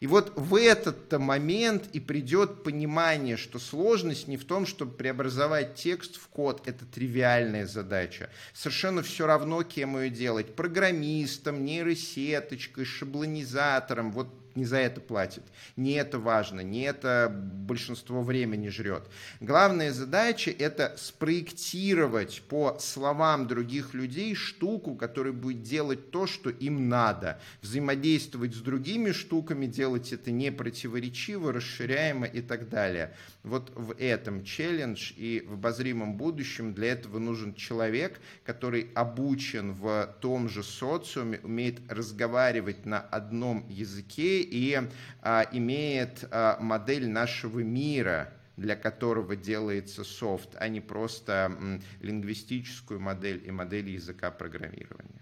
[0.00, 5.74] И вот в этот момент и придет понимание, что сложность не в том, чтобы преобразовать
[5.74, 8.30] текст в код, это тривиальная задача.
[8.54, 10.56] Совершенно все равно, кем ее делать.
[10.56, 14.10] Программистом, нейросеточкой, шаблонизатором.
[14.10, 15.42] Вот не за это платит.
[15.76, 19.05] Не это важно, не это большинство времени жрет.
[19.40, 26.88] Главная задача— это спроектировать по словам других людей штуку, которая будет делать то, что им
[26.88, 27.40] надо.
[27.62, 33.14] Взаимодействовать с другими штуками, делать это не противоречиво, расширяемо и так далее.
[33.43, 40.16] Вот в этом челлендж и в обозримом будущем для этого нужен человек, который обучен в
[40.20, 44.80] том же социуме, умеет разговаривать на одном языке и
[45.22, 53.43] а, имеет а, модель нашего мира, для которого делается софт, а не просто лингвистическую модель
[53.45, 55.22] и модель языка программирования.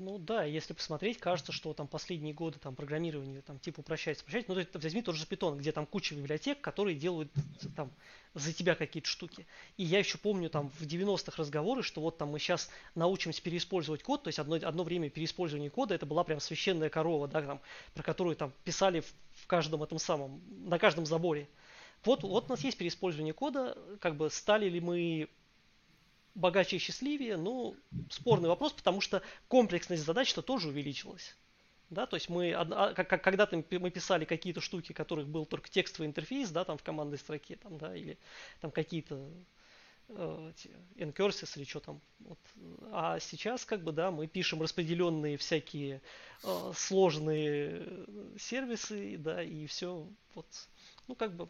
[0.00, 4.50] Ну да, если посмотреть, кажется, что там последние годы там программирование там типа упрощается, упрощается.
[4.50, 7.30] Ну, то возьми тот же Python, где там куча библиотек, которые делают
[7.76, 7.90] там
[8.32, 9.46] за тебя какие-то штуки.
[9.76, 14.02] И я еще помню там в 90-х разговоры, что вот там мы сейчас научимся переиспользовать
[14.02, 17.60] код, то есть одно, одно время переиспользование кода это была прям священная корова, да, там,
[17.92, 21.46] про которую там писали в, в каждом этом самом, на каждом заборе.
[22.06, 25.28] Вот, вот у нас есть переиспользование кода, как бы стали ли мы
[26.40, 27.76] богаче и счастливее, ну,
[28.10, 31.36] спорный вопрос, потому что комплексность задач-то тоже увеличилась.
[31.90, 36.50] Да, то есть мы, а, когда-то мы писали какие-то штуки, которых был только текстовый интерфейс,
[36.50, 38.16] да, там в командной строке, там, да, или
[38.60, 39.28] там какие-то
[40.08, 40.52] э,
[40.94, 42.00] incurses или что там.
[42.20, 42.38] Вот.
[42.92, 46.00] А сейчас, как бы, да, мы пишем распределенные всякие
[46.44, 48.06] э, сложные
[48.38, 50.46] сервисы, да, и все, вот,
[51.08, 51.48] ну, как бы,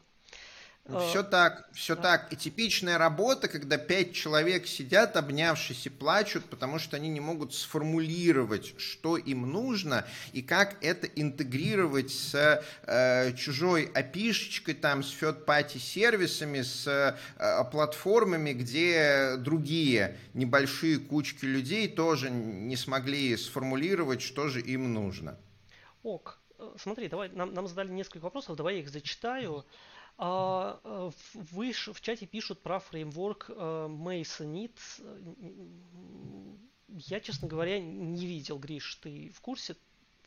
[0.98, 2.02] все так, все да.
[2.02, 2.32] так.
[2.32, 7.54] И типичная работа, когда пять человек сидят, обнявшись и плачут, потому что они не могут
[7.54, 15.78] сформулировать, что им нужно и как это интегрировать с э, чужой опишечкой, там, с third-party
[15.78, 24.60] сервисами, с э, платформами, где другие небольшие кучки людей тоже не смогли сформулировать, что же
[24.60, 25.38] им нужно.
[26.02, 29.58] Ок, э, смотри, давай, нам, нам задали несколько вопросов, давай я их зачитаю.
[29.58, 34.78] А, э, вы в чате пишут про фреймворк э, Masonite.
[36.88, 39.76] Я, честно говоря, не видел, Гриш, ты в курсе?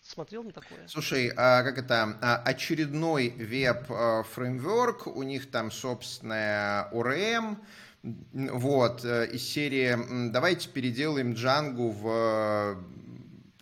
[0.01, 0.87] Смотрел на такое?
[0.87, 7.57] Слушай, а как это а, очередной веб-фреймворк, у них там собственная ORM,
[8.01, 12.83] вот, э, из серии давайте переделаем Django в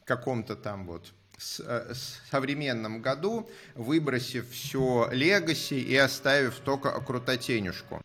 [0.06, 1.14] каком-то там вот
[1.60, 1.94] Э,
[2.30, 8.02] современном году, выбросив все легаси и оставив только крутотенюшку.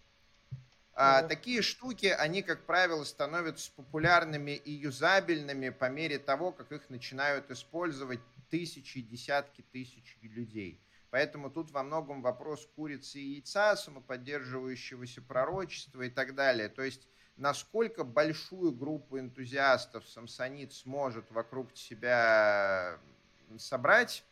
[0.95, 6.89] А такие штуки, они, как правило, становятся популярными и юзабельными по мере того, как их
[6.89, 10.81] начинают использовать тысячи, десятки тысяч людей.
[11.11, 16.71] Поэтому тут во многом вопрос курицы и яйца, самоподдерживающегося пророчества и так далее.
[16.71, 17.07] То есть
[17.37, 22.99] насколько большую группу энтузиастов Самсонит сможет вокруг себя
[23.59, 24.25] собрать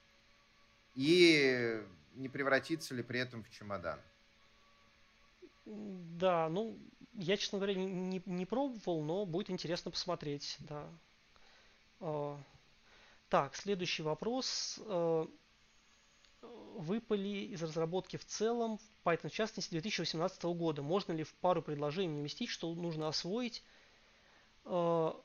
[0.95, 1.83] и
[2.15, 4.01] не превратиться ли при этом в чемодан.
[5.65, 6.79] Да, ну,
[7.15, 10.89] я, честно говоря, не, не пробовал, но будет интересно посмотреть, да.
[12.01, 12.39] А,
[13.29, 14.79] так, следующий вопрос.
[14.85, 15.27] А,
[16.43, 20.83] выпали из разработки в целом, Python в частности, 2018 года.
[20.83, 23.63] Можно ли в пару предложений уместить, что нужно освоить,
[24.65, 25.19] а,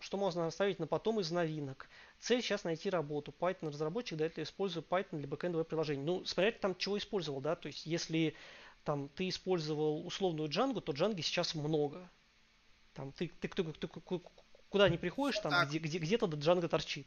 [0.00, 1.88] что можно оставить на потом из новинок?
[2.18, 3.34] Цель сейчас найти работу.
[3.38, 6.02] Python разработчик для этого использует Python для бэкэндового приложения.
[6.02, 8.34] Ну, смотря там чего использовал, да, то есть если
[8.84, 12.08] там ты использовал условную Django, то Django сейчас много.
[12.94, 14.20] Там ты, ты, ты, ты, ты
[14.68, 17.06] куда не приходишь, там где, где, где-то Django торчит.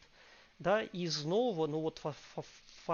[0.60, 2.46] Да, из нового, ну вот в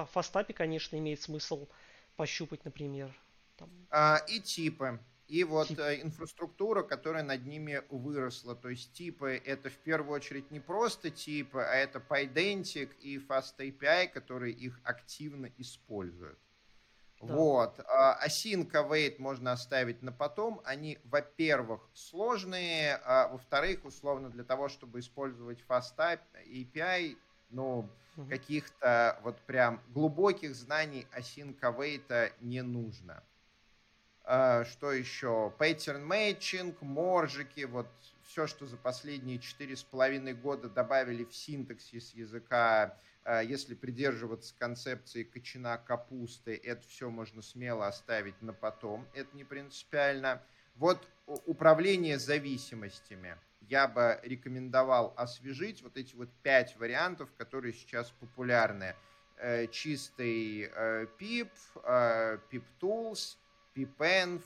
[0.05, 1.67] фастапе, конечно, имеет смысл
[2.15, 3.13] пощупать, например.
[3.57, 3.69] Там.
[3.89, 4.99] А, и типы.
[5.29, 5.69] И вот.
[5.77, 8.55] Э, инфраструктура, которая над ними выросла.
[8.55, 14.07] То есть типы это в первую очередь не просто типы, а это Pydantic и FastAPI,
[14.07, 16.39] которые их активно используют.
[17.21, 17.33] Да.
[17.35, 17.79] Вот.
[17.87, 20.61] А Async await можно оставить на потом.
[20.63, 27.17] Они, во-первых, сложные, а во-вторых, условно, для того, чтобы использовать FastAPI,
[27.51, 28.29] ну, угу.
[28.29, 33.23] каких-то вот прям глубоких знаний Async await не нужно.
[34.31, 35.51] А, что еще?
[35.57, 37.87] Pattern matching, моржики, вот
[38.21, 44.53] все, что за последние четыре с половиной года добавили в синтаксис языка, а, если придерживаться
[44.59, 50.43] концепции кочана капусты, это все можно смело оставить на потом, это не принципиально.
[50.75, 51.07] Вот
[51.47, 53.35] управление зависимостями.
[53.61, 58.95] Я бы рекомендовал освежить вот эти вот пять вариантов, которые сейчас популярны.
[59.37, 60.69] Э, чистый
[61.19, 61.49] PIP,
[61.83, 63.37] э, PIP э, Tools–
[63.85, 64.41] ppenv,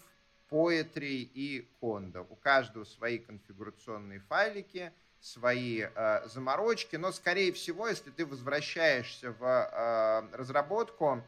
[0.54, 2.22] Poetry и Conda.
[2.30, 9.44] У каждого свои конфигурационные файлики, свои э, заморочки, но, скорее всего, если ты возвращаешься в
[9.44, 11.24] э, разработку,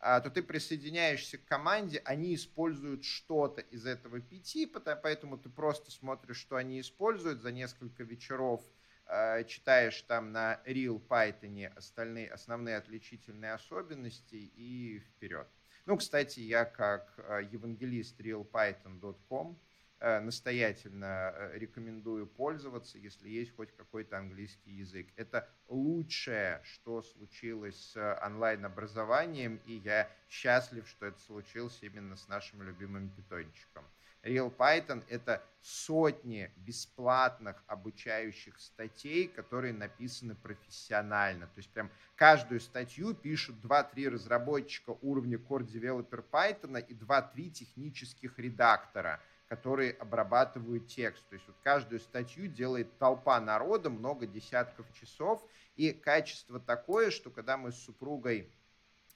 [0.00, 4.68] э, то ты присоединяешься к команде, они используют что-то из этого PT,
[5.02, 8.62] поэтому ты просто смотришь, что они используют за несколько вечеров,
[9.06, 15.48] э, читаешь там на Real Python остальные основные отличительные особенности и вперед.
[15.88, 19.58] Ну, кстати, я как э, евангелист realpython.com
[20.00, 25.08] э, настоятельно э, рекомендую пользоваться, если есть хоть какой-то английский язык.
[25.16, 32.62] Это лучшее, что случилось с онлайн-образованием, и я счастлив, что это случилось именно с нашим
[32.62, 33.86] любимым питончиком.
[34.22, 41.46] Real Python— это сотни бесплатных обучающих статей, которые написаны профессионально.
[41.46, 48.38] То есть прям каждую статью пишут 2-3 разработчика уровня Core Developer Python и 2-3 технических
[48.38, 51.26] редактора, которые обрабатывают текст.
[51.28, 55.42] То есть вот каждую статью делает толпа народа, много десятков часов,
[55.76, 58.50] и качество такое, что когда мы с супругой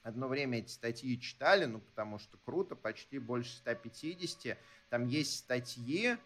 [0.03, 4.57] одно время эти статьи читали, ну, потому что круто, почти больше 150.
[4.89, 6.17] Там есть статьи,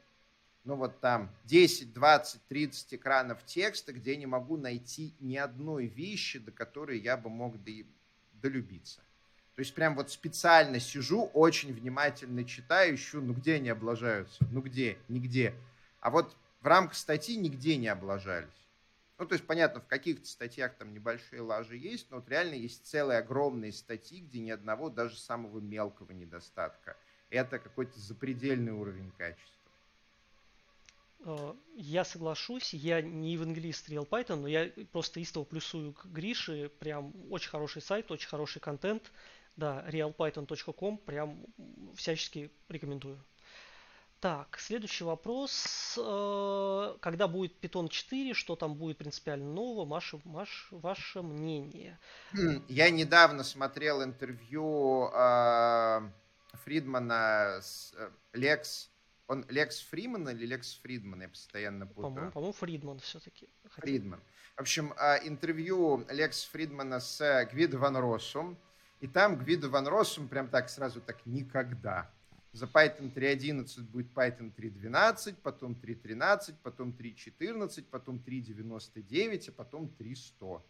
[0.64, 5.86] ну, вот там 10, 20, 30 экранов текста, где я не могу найти ни одной
[5.86, 7.72] вещи, до которой я бы мог до,
[8.34, 9.00] долюбиться.
[9.56, 14.46] То есть прям вот специально сижу, очень внимательно читаю, ищу, ну где они облажаются?
[14.52, 14.98] Ну где?
[15.08, 15.54] Нигде.
[16.00, 18.67] А вот в рамках статьи нигде не облажались.
[19.18, 22.86] Ну, то есть, понятно, в каких-то статьях там небольшие лажи есть, но вот реально есть
[22.86, 26.96] целые огромные статьи, где ни одного даже самого мелкого недостатка.
[27.30, 29.58] Это какой-то запредельный уровень качества.
[31.26, 36.70] Э, я соглашусь, я не евангелист Real Python, но я просто истово плюсую к Грише.
[36.80, 39.12] Прям очень хороший сайт, очень хороший контент.
[39.56, 41.44] Да, realpython.com, прям
[41.96, 43.20] всячески рекомендую.
[44.20, 45.98] Так, следующий вопрос.
[46.02, 49.86] Э, когда будет Python 4, что там будет принципиально нового?
[49.86, 52.00] Маша, Маш, ваше мнение?
[52.34, 56.02] Хм, я недавно смотрел интервью э,
[56.64, 58.90] Фридмана с э, Лекс.
[59.28, 61.22] Он Лекс Фриман или Лекс Фридман?
[61.22, 62.32] Я постоянно путаю.
[62.32, 63.50] По-моему, по Фридман все-таки.
[63.66, 64.20] Фридман.
[64.56, 64.94] В общем,
[65.26, 68.58] интервью Лекс Фридмана с Гвидо Ван Россом.
[69.00, 72.10] И там Гвидо Ван Россум прям так сразу так никогда
[72.52, 80.62] за Python 3.11 будет Python 3.12, потом 3.13, потом 3.14, потом 3.99, а потом 3.100.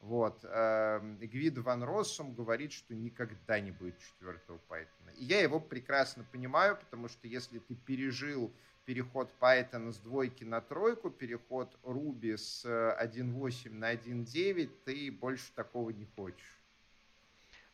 [0.00, 0.44] Вот.
[0.44, 5.14] Эм, Гвид Ван Россум говорит, что никогда не будет четвертого Python.
[5.16, 8.52] И я его прекрасно понимаю, потому что если ты пережил
[8.84, 15.90] переход Python с двойки на тройку, переход Ruby с 1.8 на 1.9, ты больше такого
[15.90, 16.55] не хочешь.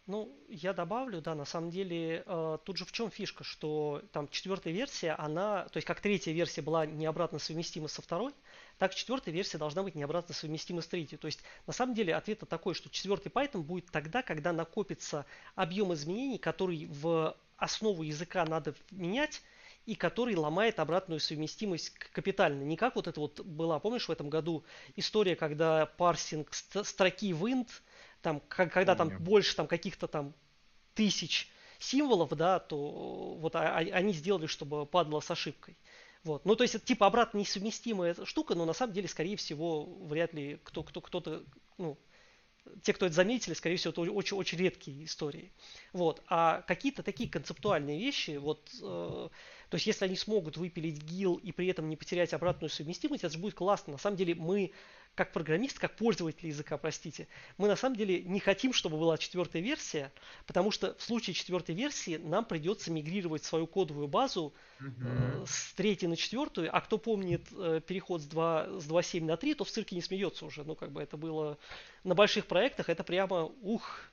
[0.06, 4.26] Ну, я добавлю, да, на самом деле, э, тут же в чем фишка, что там
[4.28, 8.32] четвертая версия, она, то есть как третья версия была необратно совместима со второй,
[8.78, 11.18] так четвертая версия должна быть необратно совместима с третьей.
[11.18, 15.24] То есть на самом деле ответ такой, что четвертый Python будет тогда, когда накопится
[15.54, 19.40] объем изменений, который в основу языка надо менять,
[19.86, 22.62] и который ломает обратную совместимость капитально.
[22.64, 24.64] Не как вот это вот была, помнишь, в этом году
[24.96, 27.68] история, когда парсинг строки в int–
[28.22, 30.34] там, когда там больше там каких-то там
[30.94, 35.76] тысяч символов, да, то вот а, а, они сделали, чтобы падало с ошибкой.
[36.24, 36.44] Вот.
[36.44, 40.32] Ну, то есть это типа обратно несовместимая штука, но на самом деле, скорее всего, вряд
[40.32, 41.42] ли кто, кто, кто-то,
[41.78, 41.98] ну,
[42.82, 45.52] те, кто это заметили, скорее всего, это очень, очень редкие истории.
[45.92, 46.22] Вот.
[46.28, 49.28] А какие-то такие концептуальные вещи, вот, э,
[49.68, 53.32] то есть если они смогут выпилить гил и при этом не потерять обратную совместимость, это
[53.32, 53.94] же будет классно.
[53.94, 54.70] На самом деле мы
[55.14, 59.60] как программист, как пользователь языка, простите, мы на самом деле не хотим, чтобы была четвертая
[59.60, 60.10] версия,
[60.46, 66.08] потому что в случае четвертой версии нам придется мигрировать свою кодовую базу э, с третьей
[66.08, 69.70] на четвертую, а кто помнит э, переход с 2, с 2.7 на 3, то в
[69.70, 71.58] цирке не смеется уже, ну как бы это было
[72.04, 74.08] на больших проектах, это прямо ух.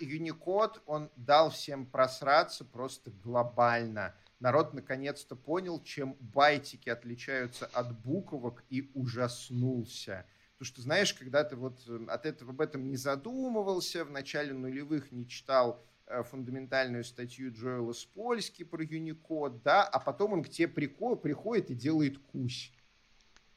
[0.00, 4.14] Unicode, он дал всем просраться просто глобально
[4.44, 10.26] народ наконец-то понял, чем байтики отличаются от буквок и ужаснулся.
[10.52, 14.52] Потому что, знаешь, когда ты вот э, от этого об этом не задумывался, в начале
[14.52, 20.50] нулевых не читал э, фундаментальную статью Джоэла Спольски про Unicode, да, а потом он к
[20.50, 22.70] тебе приходит и делает кусь.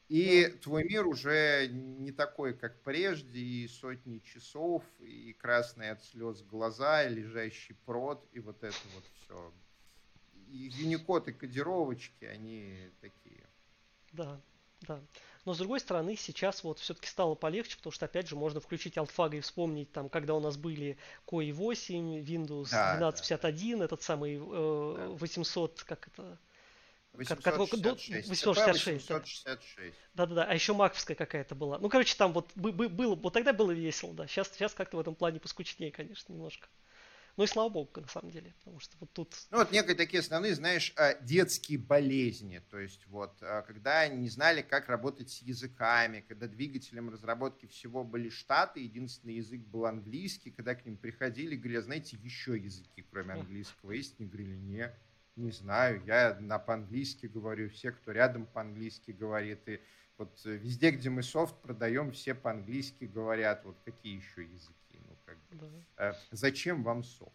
[0.08, 6.40] И твой мир уже не такой, как прежде, и сотни часов, и красные от слез
[6.42, 9.52] глаза, и лежащий прод, и вот это вот все
[10.50, 13.44] и Unicode и кодировочки, они такие.
[14.12, 14.40] Да.
[14.82, 15.00] Да.
[15.44, 18.96] Но с другой стороны, сейчас вот все-таки стало полегче, потому что, опять же, можно включить
[18.96, 23.84] алтфаг и вспомнить, там, когда у нас были Koi 8, Windows да, 1251, да.
[23.86, 26.38] этот самый э, 800, как это,
[27.12, 28.28] 866.
[28.28, 29.10] 866.
[29.10, 29.96] 866.
[30.14, 31.78] Да-да-да, а еще маковская какая-то была.
[31.78, 34.26] Ну, короче, там вот было, вот тогда было весело, да.
[34.26, 36.68] Сейчас, сейчас как-то в этом плане поскучнее, конечно, немножко.
[37.38, 39.32] Ну и слава богу, на самом деле, потому что вот тут...
[39.52, 44.28] Ну вот некие такие основные, знаешь, а, детские болезни, то есть вот, а, когда не
[44.28, 50.50] знали, как работать с языками, когда двигателем разработки всего были штаты, единственный язык был английский,
[50.50, 54.92] когда к ним приходили, говорили, знаете, еще языки, кроме английского есть, не говорили, не,
[55.36, 59.80] не знаю, я на по-английски говорю, все, кто рядом по-английски говорит, и
[60.16, 64.87] вот везде, где мы софт продаем, все по-английски говорят, вот какие еще языки.
[65.50, 65.66] Да.
[65.96, 67.32] Э, зачем вам софт?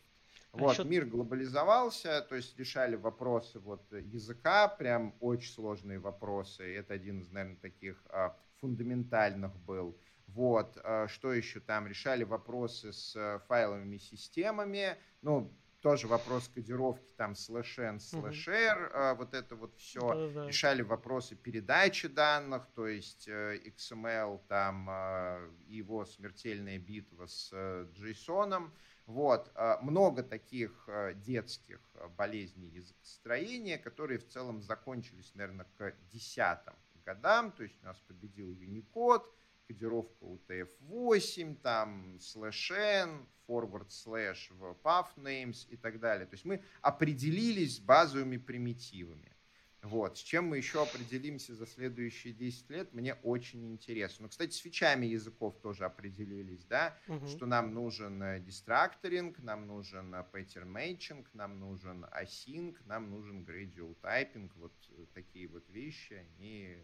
[0.53, 0.83] А вот, еще...
[0.83, 6.75] мир глобализовался, то есть решали вопросы вот языка, прям очень сложные вопросы.
[6.75, 9.97] Это один из, наверное, таких а, фундаментальных был.
[10.27, 11.87] Вот, а, что еще там?
[11.87, 14.95] Решали вопросы с э, файловыми системами.
[15.23, 15.51] Ну,
[15.83, 19.17] тоже вопрос кодировки, там, слэш n, слэш r, угу.
[19.17, 19.99] вот это вот все.
[19.99, 20.47] Да, да.
[20.47, 27.85] Решали вопросы передачи данных, то есть э, XML, там, э, его смертельная битва с э,
[27.95, 28.71] JSON.
[29.05, 31.81] Вот, много таких детских
[32.15, 36.73] болезней языкостроения, которые в целом закончились, наверное, к десятым
[37.03, 39.25] годам, то есть у нас победил Unicode,
[39.73, 46.25] кодировка UTF-8, там, слэш n, forward slash в path names и так далее.
[46.25, 49.35] То есть мы определились с базовыми примитивами.
[49.81, 50.17] Вот.
[50.17, 54.23] С чем мы еще определимся за следующие 10 лет, мне очень интересно.
[54.23, 57.27] Ну, кстати, с фичами языков тоже определились, да, угу.
[57.27, 64.49] что нам нужен дистракторинг, нам нужен pattern matching, нам нужен async, нам нужен gradual typing.
[64.55, 64.73] Вот
[65.13, 66.77] такие вот вещи, они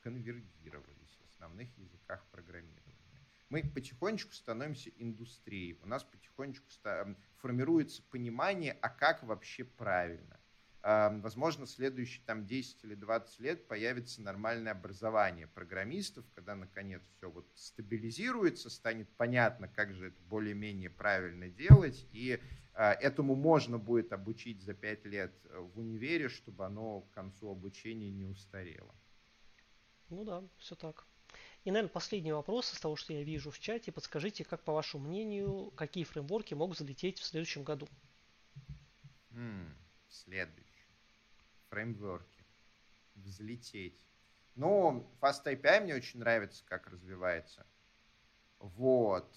[0.00, 1.05] конвергировались
[1.36, 2.96] основных языках программирования
[3.48, 5.78] мы потихонечку становимся индустрией.
[5.82, 6.66] У нас потихонечку
[7.36, 10.40] формируется понимание, а как вообще правильно.
[10.82, 17.28] Возможно, в следующие там, 10 или 20 лет появится нормальное образование программистов, когда наконец все
[17.28, 22.40] вот стабилизируется, станет понятно, как же это более-менее правильно делать, и
[22.74, 27.50] а, этому можно будет обучить за 5 лет э, в универе, чтобы оно к концу
[27.50, 28.94] обучения не устарело.
[30.08, 31.04] Ну да, все так.
[31.66, 33.90] И, наверное, последний вопрос из того, что я вижу в чате.
[33.90, 37.88] Подскажите, как, по вашему мнению, какие фреймворки могут залететь в следующем году?
[39.30, 39.74] Mm,
[40.08, 40.86] следующий.
[41.70, 42.44] Фреймворки.
[43.16, 44.00] Взлететь.
[44.54, 47.66] Ну, Fast API мне очень нравится, как развивается.
[48.60, 49.36] Вот.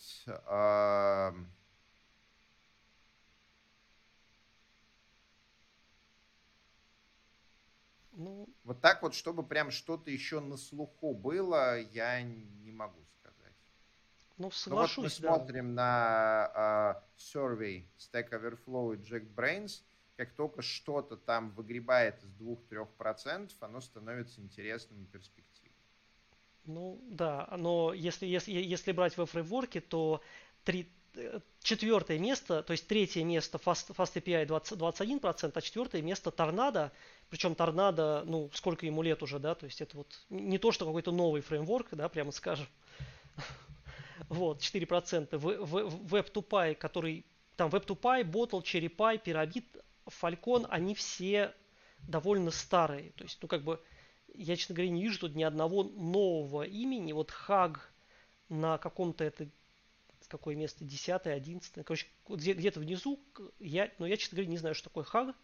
[8.20, 13.54] Ну, вот так вот, чтобы прям что-то еще на слуху было, я не могу сказать.
[14.38, 15.46] Ну, соглашусь, ну, вот мы да.
[15.46, 19.84] смотрим на uh, survey Stack Overflow и JetBrains,
[20.18, 25.74] как только что-то там выгребает из 2-3%, оно становится интересным и перспективным.
[26.66, 30.22] Ну, да, но если, если, если брать во фреймворке, то
[30.66, 36.02] три, э, четвертое место, то есть третье место Fast, Fast API 20, 21%, а четвертое
[36.02, 36.92] место Торнадо
[37.30, 40.86] причем торнадо, ну, сколько ему лет уже, да, то есть это вот не то, что
[40.86, 42.68] какой-то новый фреймворк, да, прямо скажем.
[44.28, 45.30] Вот, 4%.
[45.32, 47.26] Web2Py, который,
[47.56, 49.64] там Web2Py, Bottle, CherryPy, Pyramid,
[50.06, 51.54] Falcon, они все
[52.08, 53.12] довольно старые.
[53.12, 53.80] То есть, ну, как бы,
[54.36, 57.12] я, честно говоря, не вижу тут ни одного нового имени.
[57.14, 57.92] Вот Хаг
[58.50, 59.48] на каком-то это
[60.28, 63.20] какое место, 10 11 короче, где-то внизу,
[63.60, 65.36] я, но я, честно говоря, не знаю, что такое Хаг.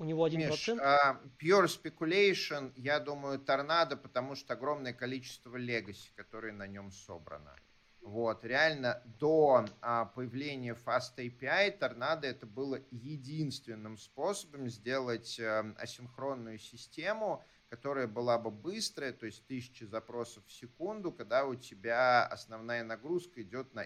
[0.00, 0.48] У него 1%.
[0.48, 6.90] Миш, uh, pure speculation, я думаю, торнадо, потому что огромное количество легаси, которые на нем
[6.90, 7.54] собрано.
[8.00, 16.58] Вот, реально, до а, появления Fast API торнадо это было единственным способом сделать а, асинхронную
[16.58, 22.84] систему, которая была бы быстрая, то есть тысячи запросов в секунду, когда у тебя основная
[22.84, 23.82] нагрузка идет на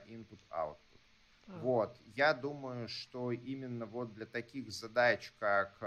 [1.47, 1.61] input-output.
[1.61, 5.87] Вот, я думаю, что именно вот для таких задач, как э,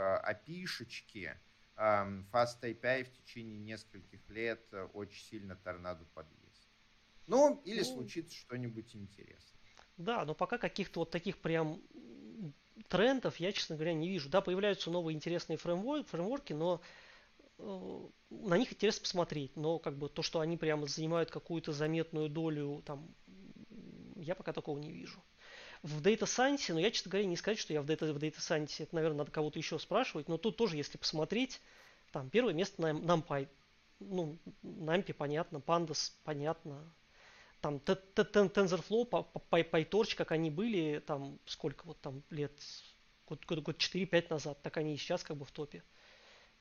[1.75, 6.69] эм, Fast API в течение нескольких лет э, очень сильно торнадо подъест.
[7.27, 9.59] Ну, или ну, случится что-нибудь интересное.
[9.97, 11.81] Да, но пока каких-то вот таких прям
[12.87, 14.29] трендов я, честно говоря, не вижу.
[14.29, 16.81] Да, появляются новые интересные фреймворки, фреймворки но
[17.57, 19.55] э, на них интересно посмотреть.
[19.57, 23.13] Но как бы то, что они прямо занимают какую-то заметную долю, там,
[24.15, 25.21] я пока такого не вижу
[25.87, 28.37] в Data Science, но я, честно говоря, не сказать, что я в Data, в Data
[28.37, 31.61] Science, это, наверное, надо кого-то еще спрашивать, но тут тоже, если посмотреть,
[32.11, 33.47] там первое место на NumPy,
[33.99, 36.83] ну, NumPy понятно, Pandas понятно,
[37.61, 42.51] там TensorFlow, PyTorch, как они были, там сколько вот там лет,
[43.27, 45.83] год, год, год 4-5 назад, так они и сейчас как бы в топе.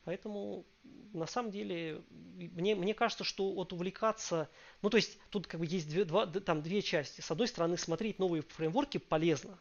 [0.06, 0.64] Поэтому
[1.12, 2.00] на самом деле
[2.36, 4.48] мне, мне кажется, что вот увлекаться,
[4.80, 7.20] ну то есть тут как бы есть две, два, там две части.
[7.20, 9.58] С одной стороны смотреть новые фреймворки полезно,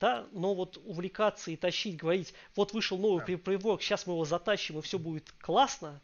[0.00, 3.40] да, но вот увлекаться и тащить, говорить, вот вышел новый да.
[3.40, 6.02] фреймворк, сейчас мы его затащим и все будет классно,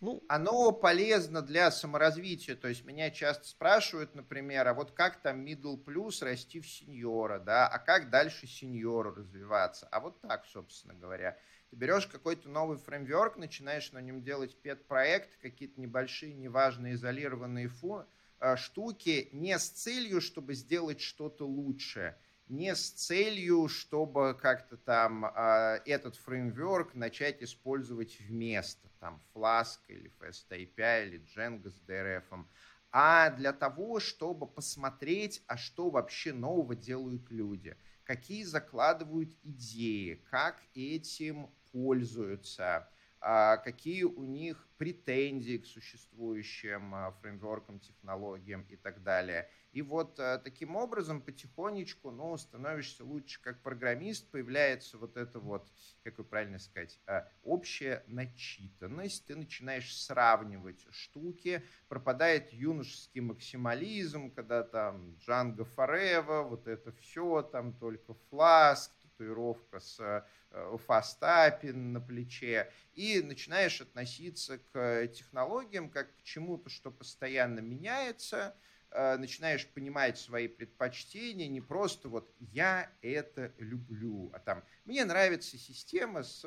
[0.00, 2.56] ну, оно полезно для саморазвития.
[2.56, 7.38] То есть меня часто спрашивают, например, а вот как там middle plus расти в сеньора,
[7.38, 9.86] да, а как дальше сеньору развиваться?
[9.92, 11.36] А вот так, собственно говоря.
[11.70, 18.04] Ты берешь какой-то новый фреймворк, начинаешь на нем делать пет-проект, какие-то небольшие, неважные, изолированные фу,
[18.40, 22.18] э, штуки, не с целью, чтобы сделать что-то лучшее,
[22.48, 30.12] не с целью, чтобы как-то там э, этот фреймворк начать использовать вместо, там, Flask или
[30.18, 32.46] FastAPI или Django с DRF,
[32.90, 40.60] а для того, чтобы посмотреть, а что вообще нового делают люди, какие закладывают идеи, как
[40.74, 42.88] этим пользуются,
[43.22, 49.50] а, какие у них претензии к существующим а, фреймворкам, технологиям и так далее.
[49.72, 55.70] И вот а, таким образом потихонечку ну, становишься лучше как программист, появляется вот это вот,
[56.02, 56.98] как вы правильно сказать,
[57.42, 66.90] общая начитанность, ты начинаешь сравнивать штуки, пропадает юношеский максимализм, когда там Django Forever, вот это
[66.92, 75.88] все, там только Flask, татуировка с Э, фастапин на плече, и начинаешь относиться к технологиям
[75.88, 78.56] как к чему-то, что постоянно меняется,
[78.90, 85.56] э, начинаешь понимать свои предпочтения, не просто вот «я это люблю», а там «мне нравится
[85.56, 86.44] система с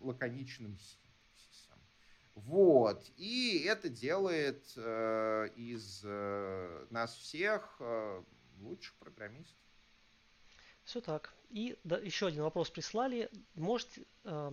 [0.00, 1.78] лаконичным синтаксисом».
[2.34, 8.22] Вот, и это делает э, из э, нас всех э,
[8.60, 9.58] лучших программистов.
[10.84, 11.34] Все так.
[11.52, 13.30] И да, еще один вопрос прислали.
[13.54, 13.88] Может,
[14.24, 14.52] э,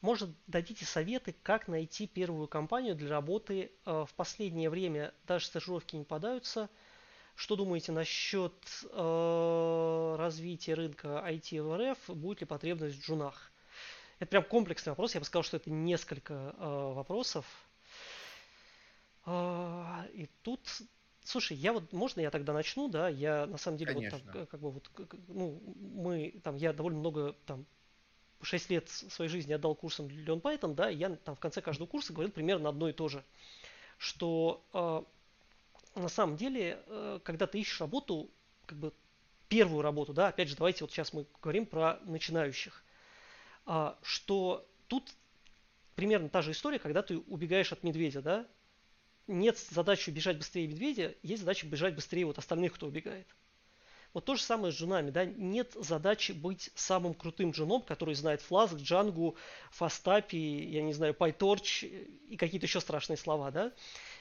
[0.00, 5.12] может, дадите советы, как найти первую компанию для работы э, в последнее время?
[5.26, 6.70] Даже стажировки не подаются.
[7.34, 8.54] Что думаете насчет
[8.90, 12.16] э, развития рынка IT в РФ?
[12.16, 13.52] Будет ли потребность в джунах?
[14.18, 15.14] Это прям комплексный вопрос.
[15.14, 17.44] Я бы сказал, что это несколько э, вопросов.
[19.26, 20.66] Э, и тут
[21.28, 23.10] Слушай, я вот, можно я тогда начну, да?
[23.10, 24.18] Я на самом деле Конечно.
[24.18, 24.90] вот там, как бы вот,
[25.26, 27.66] ну, мы там, я довольно много там
[28.40, 31.86] 6 лет своей жизни отдал курсам Learn Python, да, и я там в конце каждого
[31.86, 33.22] курса говорил примерно одно и то же,
[33.98, 38.30] что э, на самом деле, э, когда ты ищешь работу,
[38.64, 38.94] как бы
[39.50, 42.82] первую работу, да, опять же, давайте вот сейчас мы говорим про начинающих,
[43.66, 45.12] э, что тут
[45.94, 48.46] примерно та же история, когда ты убегаешь от медведя, да,
[49.28, 53.26] нет задачи бежать быстрее медведя, есть задача бежать быстрее вот остальных, кто убегает.
[54.14, 58.42] Вот то же самое с джунами, да, нет задачи быть самым крутым джуном, который знает
[58.48, 59.36] Flask, Django,
[59.78, 61.86] Fastapi, я не знаю, PyTorch
[62.28, 63.72] и какие-то еще страшные слова, да.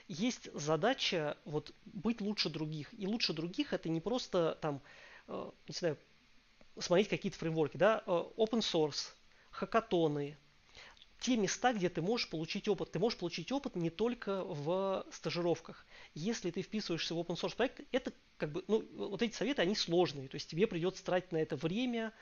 [0.09, 2.93] Есть задача вот быть лучше других.
[2.97, 4.81] И лучше других это не просто там,
[5.27, 5.97] э, не знаю,
[6.77, 9.13] смотреть какие-то фреймворки, да, э, open source,
[9.51, 10.37] хакатоны,
[11.19, 12.91] те места, где ты можешь получить опыт.
[12.91, 15.85] Ты можешь получить опыт не только в стажировках.
[16.13, 19.75] Если ты вписываешься в open source проект, это как бы, ну, вот эти советы, они
[19.75, 20.27] сложные.
[20.27, 22.13] То есть тебе придется тратить на это время.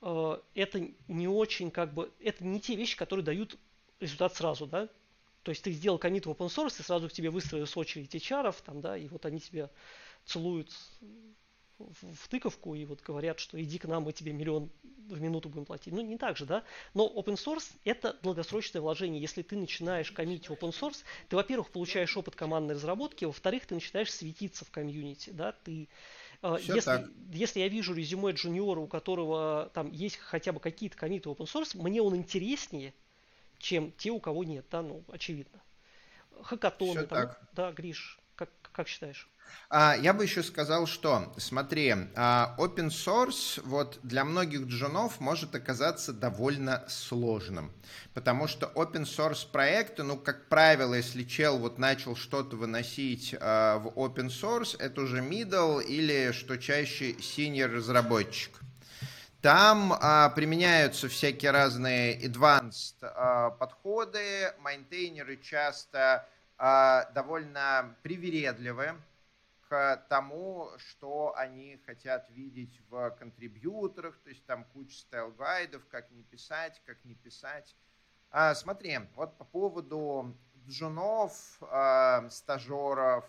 [0.00, 3.58] Э, это не очень, как бы, это не те вещи, которые дают
[4.00, 4.88] результат сразу, да.
[5.42, 8.54] То есть ты сделал комит в open source, и сразу к тебе выстроилась очередь HR,
[8.64, 9.70] там, да, и вот они тебя
[10.24, 10.72] целуют
[12.00, 14.70] в тыковку и вот говорят, что иди к нам, мы тебе миллион
[15.08, 15.92] в минуту будем платить.
[15.92, 16.64] Ну, не так же, да?
[16.94, 19.20] Но open source– это долгосрочное вложение.
[19.20, 24.12] Если ты начинаешь коммитить open source, ты, во-первых, получаешь опыт командной разработки, во-вторых, ты начинаешь
[24.12, 25.52] светиться в комьюнити, да?
[25.64, 25.88] Ты
[26.42, 31.28] э, если, если я вижу резюме джуниора, у которого там есть хотя бы какие-то комиты
[31.28, 32.94] open source, мне он интереснее,
[33.58, 35.60] чем те, у кого нет, да, ну, очевидно.
[36.42, 37.48] Хакатоны, там, так.
[37.52, 38.18] да, Гриш,
[38.72, 39.28] как, считаешь?
[39.68, 45.54] А, я бы еще сказал, что, смотри, а, open source вот для многих джунов может
[45.54, 47.72] оказаться довольно сложным,
[48.14, 53.78] потому что open source проекты, ну, как правило, если чел вот начал что-то выносить а,
[53.78, 58.58] в open source, это уже middle или, что чаще, senior разработчик.
[59.42, 66.28] Там а, применяются всякие разные advanced а, подходы, майнтейнеры часто
[66.64, 68.94] а, довольно привередливые,
[70.08, 76.08] тому, что они хотят видеть в контрибьюторах, то есть там куча style guide ов, как
[76.12, 77.74] не писать, как не писать.
[78.30, 80.36] А, смотри, вот по поводу
[80.68, 81.32] джунов,
[81.62, 83.24] а, стажеров,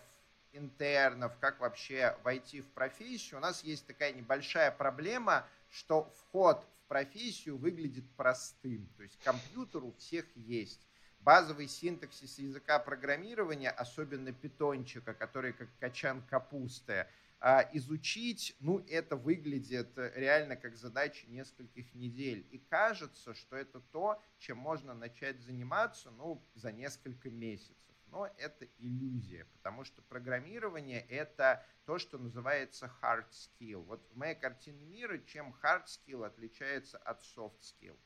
[0.52, 6.88] интернов, как вообще войти в профессию, у нас есть такая небольшая проблема, что вход в
[6.88, 8.86] профессию выглядит простым.
[8.96, 10.86] То есть компьютер у всех есть.
[11.24, 17.06] Базовый синтаксис языка программирования, особенно питончика, который как качан капусты,
[17.40, 22.46] а, изучить, ну, это выглядит реально как задача нескольких недель.
[22.50, 27.96] И кажется, что это то, чем можно начать заниматься, ну, за несколько месяцев.
[28.08, 33.82] Но это иллюзия, потому что программирование— это то, что называется hard skill.
[33.84, 37.96] Вот в моей картине мира, чем hard skill отличается от soft skill?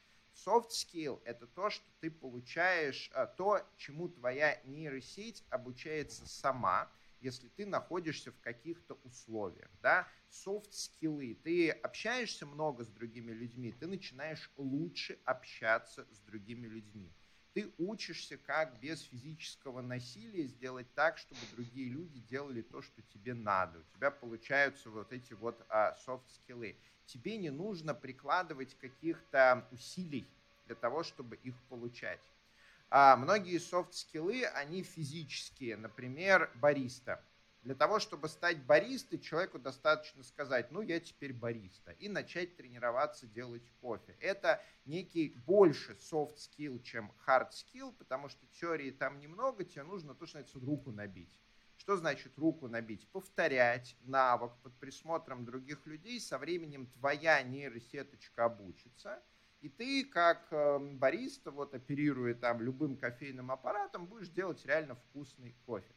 [0.45, 7.49] Soft skill— это то, что ты получаешь, а, то, чему твоя нейросеть обучается сама— если
[7.49, 13.87] ты находишься в каких-то условиях, да, soft скиллы, ты общаешься много с другими людьми, ты
[13.87, 17.13] начинаешь лучше общаться с другими людьми.
[17.55, 23.35] Ты учишься, как без физического насилия сделать так, чтобы другие люди делали то, что тебе
[23.35, 23.81] надо.
[23.81, 26.77] У тебя получаются вот эти вот а, soft скиллы.
[27.09, 30.29] Тебе не нужно прикладывать каких-то усилий
[30.67, 32.21] для того, чтобы их получать.
[32.91, 35.79] А многие софт-скиллы, они физические.
[35.79, 37.25] Например, бариста.
[37.63, 43.27] Для того, чтобы стать баристой, человеку достаточно сказать, ну, я теперь бариста, и начать тренироваться
[43.27, 44.15] делать кофе.
[44.21, 50.15] Это некий больше soft skill, чем hard skill, потому что теории там немного, тебе нужно
[50.15, 51.35] то, что называется, руку набить.
[51.89, 53.09] Что значит руку набить?
[53.13, 56.21] Повторять навык под присмотром других людей.
[56.21, 59.23] Со временем твоя нейросеточка обучится–
[59.63, 65.57] и ты, как эм, бариста, вот оперируя там любым кофейным аппаратом, будешь делать реально вкусный
[65.65, 65.95] кофе.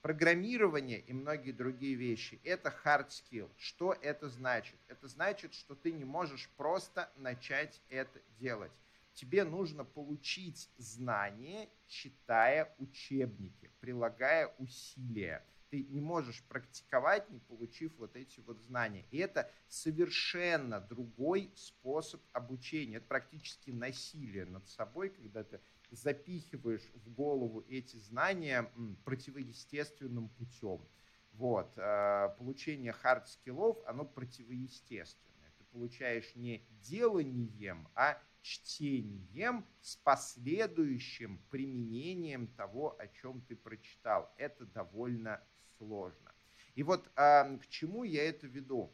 [0.00, 3.50] Программирование и многие другие вещи– это hard skill.
[3.58, 4.80] Что это значит?
[4.88, 8.72] Это значит, что ты не можешь просто начать это делать.
[9.16, 18.16] Тебе нужно получить знания, читая учебники, прилагая усилия– ты не можешь практиковать, не получив вот
[18.16, 19.04] эти вот знания.
[19.10, 22.96] И это совершенно другой способ обучения.
[22.96, 25.60] Это практически насилие над собой, когда ты
[25.90, 28.70] запихиваешь в голову эти знания
[29.04, 30.86] противоестественным путем.
[31.32, 31.72] Вот.
[31.76, 35.52] Э, получение хард-скиллов, оно противоестественное.
[35.58, 44.32] Ты получаешь не деланием, а чтением с последующим применением того, о чем ты прочитал.
[44.38, 45.42] Это довольно
[45.78, 46.32] сложно.
[46.76, 48.92] И вот а, к чему я это веду?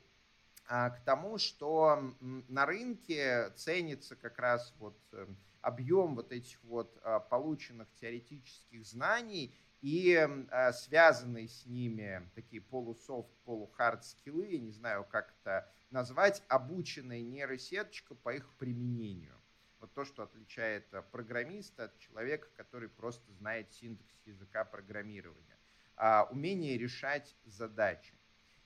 [0.66, 5.26] А, к тому, что на рынке ценится как раз вот э,
[5.60, 10.28] объем вот этих вот а, полученных теоретических знаний и
[10.74, 18.14] связанные с ними такие полусофт, полухард скиллы, я не знаю, как это назвать, обученная нейросеточка
[18.14, 19.41] по их применению.
[19.82, 25.58] Вот то, что отличает программиста от человека, который просто знает синтаксис языка программирования
[25.96, 28.14] а, умение решать задачи.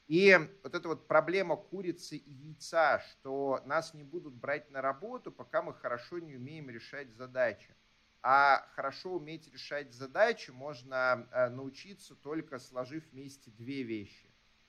[0.08, 5.32] И вот эта вот проблема курицы и яйца, что нас не будут брать на работу,
[5.32, 7.74] пока мы хорошо не умеем решать задачи.
[8.20, 14.25] А хорошо уметь решать задачи можно а, научиться только сложив вместе две вещи.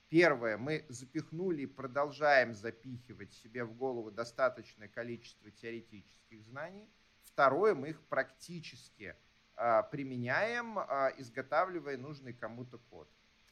[0.10, 6.90] Первое, мы запихнули и продолжаем запихивать себе в голову достаточное количество теоретических знаний.
[7.24, 9.18] Второе, мы их практически
[9.56, 13.12] а, применяем, а, изготавливая нужный кому-то код.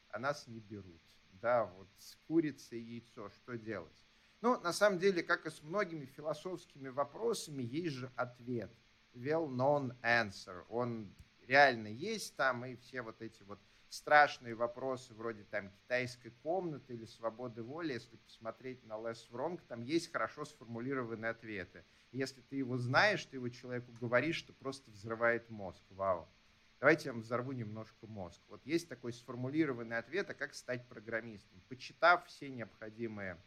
[0.10, 1.02] А нас не берут.
[1.42, 4.06] Да, вот с курицей яйцо, что делать?
[4.40, 8.72] Ну, на самом деле, как и с многими философскими вопросами, есть же ответ.
[9.14, 10.64] Well-known answer.
[10.70, 11.14] Он
[11.48, 17.06] реально есть там, и все вот эти вот страшные вопросы вроде там китайской комнаты или
[17.06, 21.86] свободы воли, если посмотреть на Less Wrong, там есть хорошо сформулированные ответы.
[22.12, 25.84] Если ты его знаешь, ты его человеку говоришь, что просто взрывает мозг.
[25.90, 26.28] Вау.
[26.80, 28.42] Давайте я вам взорву немножко мозг.
[28.48, 31.62] Вот есть такой сформулированный ответ, а как стать программистом.
[31.70, 33.38] Почитав все необходимые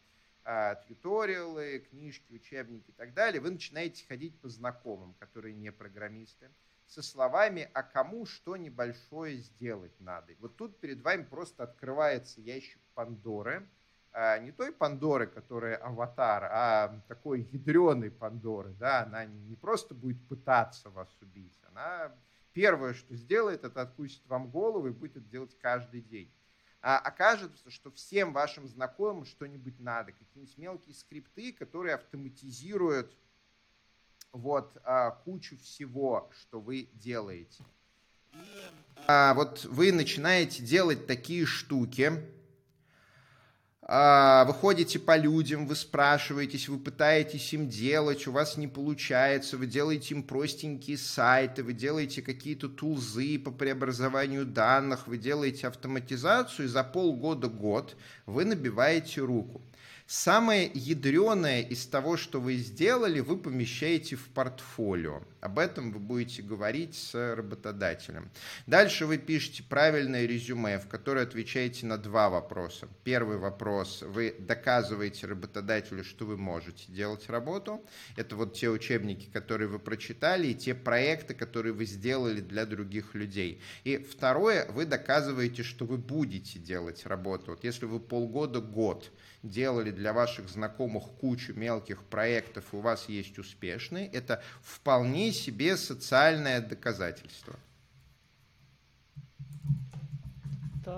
[0.43, 6.49] а, тьюториалы, книжки, учебники и так далее, вы начинаете ходить по знакомым, которые не программисты,
[6.89, 10.33] со словами «а кому что небольшое сделать надо?».
[10.39, 13.65] Вот тут перед вами просто открывается ящик Пандоры–
[14.11, 20.27] а, не той Пандоры, которая аватар, а такой ядреной Пандоры, да, она не просто будет
[20.27, 22.11] пытаться вас убить, она
[22.53, 26.33] первое, что сделает, это откусит вам голову и будет это делать каждый день.
[26.81, 33.15] А окажется, что всем вашим знакомым что-нибудь надо, какие-нибудь мелкие скрипты, которые автоматизируют
[34.31, 37.63] вот а, кучу всего, что вы делаете.
[39.07, 42.11] А вот вы начинаете делать такие штуки,
[43.91, 49.57] а, вы ходите по людям, вы спрашиваетесь, вы пытаетесь им делать, у вас не получается,
[49.57, 56.67] вы делаете им простенькие сайты, вы делаете какие-то тулзы по преобразованию данных, вы делаете автоматизацию,
[56.67, 57.97] и за полгода-год
[58.27, 59.63] вы набиваете руку.
[60.11, 65.21] Самое ядреное из того, что вы сделали, вы помещаете в портфолио.
[65.39, 68.31] Об этом вы будете говорить с работодателем.
[68.65, 72.87] Дальше вы пишете правильное резюме, в которое отвечаете на два вопроса.
[73.03, 74.01] Первый вопрос.
[74.01, 77.85] Вы доказываете работодателю, что вы можете делать работу.
[78.15, 83.13] Это вот те учебники, которые вы прочитали, и те проекты, которые вы сделали для других
[83.13, 83.61] людей.
[83.83, 84.65] И второе.
[84.71, 87.51] Вы доказываете, что вы будете делать работу.
[87.51, 89.11] Вот если вы полгода, год
[89.43, 95.77] делали для ваших знакомых кучу мелких проектов, и у вас есть успешные, это вполне себе
[95.77, 97.55] социальное доказательство.
[100.85, 100.97] Да,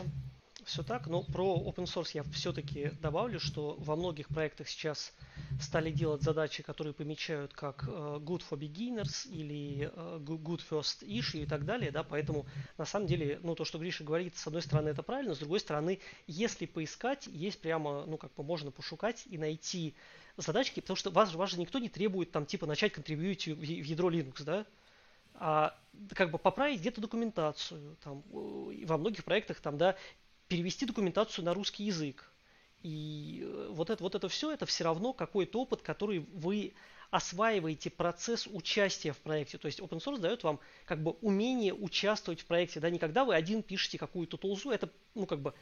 [0.72, 1.08] все так.
[1.08, 5.14] Но про open source я все-таки добавлю, что во многих проектах сейчас
[5.60, 7.92] стали делать задачи, которые помечают как э,
[8.22, 12.46] good for beginners или э, good first issue и так далее, да, поэтому
[12.78, 15.60] на самом деле, ну, то, что Гриша говорит, с одной стороны, это правильно, с другой
[15.60, 19.94] стороны, если поискать, есть прямо, ну, как бы можно пошукать и найти
[20.38, 24.10] задачки, потому что вас, вас же никто не требует там, типа, начать контрибьютить в ядро
[24.10, 24.66] Linux, да,
[25.36, 25.76] а
[26.14, 29.96] как бы поправить где-то документацию, там, во многих проектах, там, да,
[30.52, 32.30] перевести документацию на русский язык,
[32.84, 36.74] и э, вот это, вот это все, это все равно какой-то опыт, который вы
[37.10, 39.58] осваиваете процесс участия в проекте.
[39.58, 42.82] То есть open source дает вам как бы умение участвовать в проекте.
[42.82, 45.54] Да, не когда вы один пишете какую-то тулзу, это ну как бы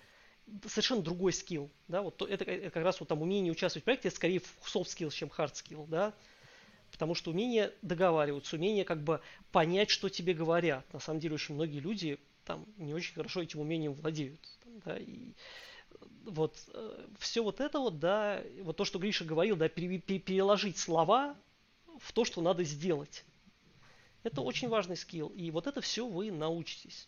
[0.68, 1.70] совершенно другой скилл.
[1.88, 4.86] Да, вот это, это как раз вот там умение участвовать в проекте, это скорее soft
[4.86, 5.86] skill, чем hard skill.
[5.88, 6.16] Да,
[6.91, 9.22] потому что умение договариваться, умение как бы
[9.52, 10.91] понять, что тебе говорят.
[10.94, 12.18] На самом деле очень многие люди
[12.50, 14.40] там не очень хорошо этим умением владеют.
[14.84, 15.34] Да, и,
[16.26, 21.38] вот э, все вот это вот, да, вот то, что Гриша говорил, да, переложить слова
[22.00, 23.24] в то, что надо сделать.
[24.24, 27.08] Это очень важный скилл, и вот это все вы научитесь.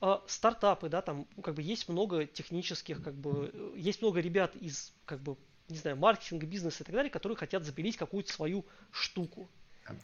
[0.00, 4.56] А, стартапы, да, там как бы есть много технических, как бы, э, есть много ребят
[4.56, 5.36] из, как бы,
[5.68, 9.50] не знаю, маркетинга, бизнеса и так далее, которые хотят запилить какую-то свою штуку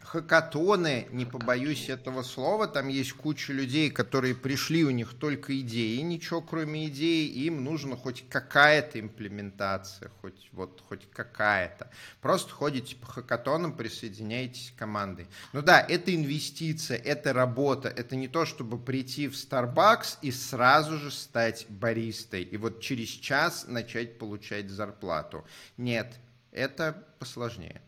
[0.02, 5.98] хакатоны, не побоюсь этого слова, там есть куча людей, которые пришли, у них только идеи,
[6.00, 11.90] ничего кроме идеи, им нужно хоть какая-то имплементация, хоть вот хоть какая-то.
[12.20, 15.26] Просто ходите по хакатонам, присоединяйтесь к командой.
[15.52, 20.98] Ну да, это инвестиция, это работа, это не то, чтобы прийти в Starbucks и сразу
[20.98, 25.44] же стать баристой, и вот через час начать получать зарплату.
[25.76, 26.14] Нет,
[26.52, 27.80] это посложнее.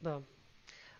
[0.00, 0.22] Да,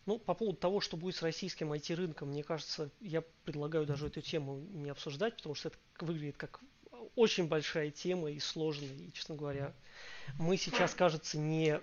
[0.09, 4.23] ну, по поводу того, что будет с российским IT-рынком, мне кажется, я предлагаю даже эту
[4.23, 6.61] тему не обсуждать, потому что это выглядит как
[7.15, 8.89] очень большая тема и сложная.
[8.89, 9.75] И, честно говоря,
[10.39, 11.79] мы сейчас, кажется, не...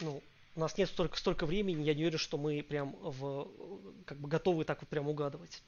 [0.00, 0.22] Ну,
[0.54, 3.48] у нас нет столько, столько времени, я не уверен, что мы прям в,
[4.04, 5.60] как бы готовы так вот прям угадывать.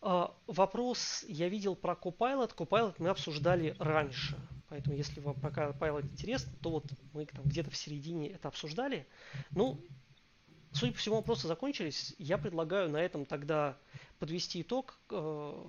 [0.00, 2.52] А, вопрос я видел про Copilot.
[2.56, 4.36] Copilot мы обсуждали раньше.
[4.70, 9.06] Поэтому, если вам про Copilot интересно, то вот мы там где-то в середине это обсуждали.
[9.52, 9.80] Ну,
[10.72, 12.14] Судя по всему, вопросы закончились.
[12.18, 13.76] Я предлагаю на этом тогда
[14.18, 14.98] подвести итог.
[15.10, 15.64] Э,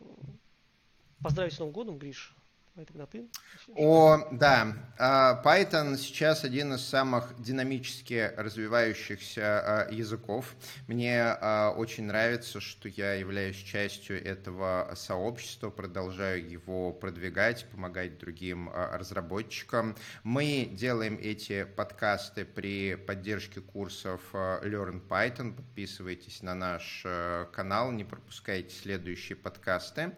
[1.21, 2.35] поздравить с Новым годом, Гриш.
[2.75, 3.27] Давай тогда ты.
[3.75, 4.73] О, да.
[4.97, 10.55] А, Python сейчас один из самых динамически развивающихся а, языков.
[10.87, 18.71] Мне а, очень нравится, что я являюсь частью этого сообщества, продолжаю его продвигать, помогать другим
[18.73, 19.95] разработчикам.
[20.23, 25.53] Мы делаем эти подкасты при поддержке курсов Learn Python.
[25.53, 27.05] Подписывайтесь на наш
[27.53, 30.17] канал, не пропускайте следующие подкасты.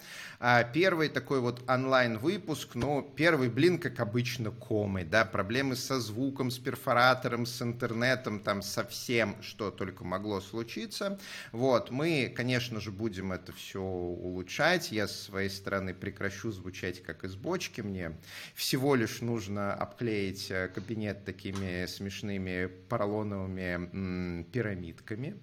[0.74, 6.52] Первый такой вот онлайн-выпуск выпуск, но первый блин, как обычно, комы, да, проблемы со звуком,
[6.52, 11.20] с перфоратором, с интернетом, там, со всем, что только могло случиться.
[11.52, 14.92] Вот, мы, конечно же, будем это все улучшать.
[14.92, 17.82] Я с своей стороны прекращу звучать как из бочки.
[17.82, 18.12] Мне
[18.54, 25.36] всего лишь нужно обклеить э, кабинет такими смешными поролоновыми м, пирамидками.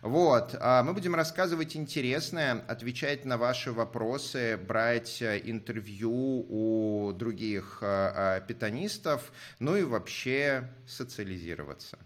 [0.00, 7.78] Вот, а мы будем рассказывать интересное, отвечать на ваши вопросы, брать э, интервью у других
[7.82, 11.98] э, э, питанистов, ну и вообще социализироваться.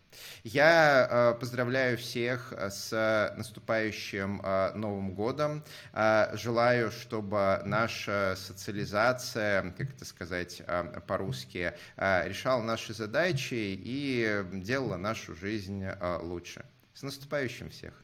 [0.44, 4.42] Я э, поздравляю всех с наступающим
[4.74, 5.62] Новым годом.
[5.92, 10.62] Желаю, чтобы наша социализация, как это сказать
[11.06, 15.86] по-русски, решала наши задачи и делала нашу жизнь
[16.22, 16.64] лучше.
[16.94, 17.94] С наступающим всех!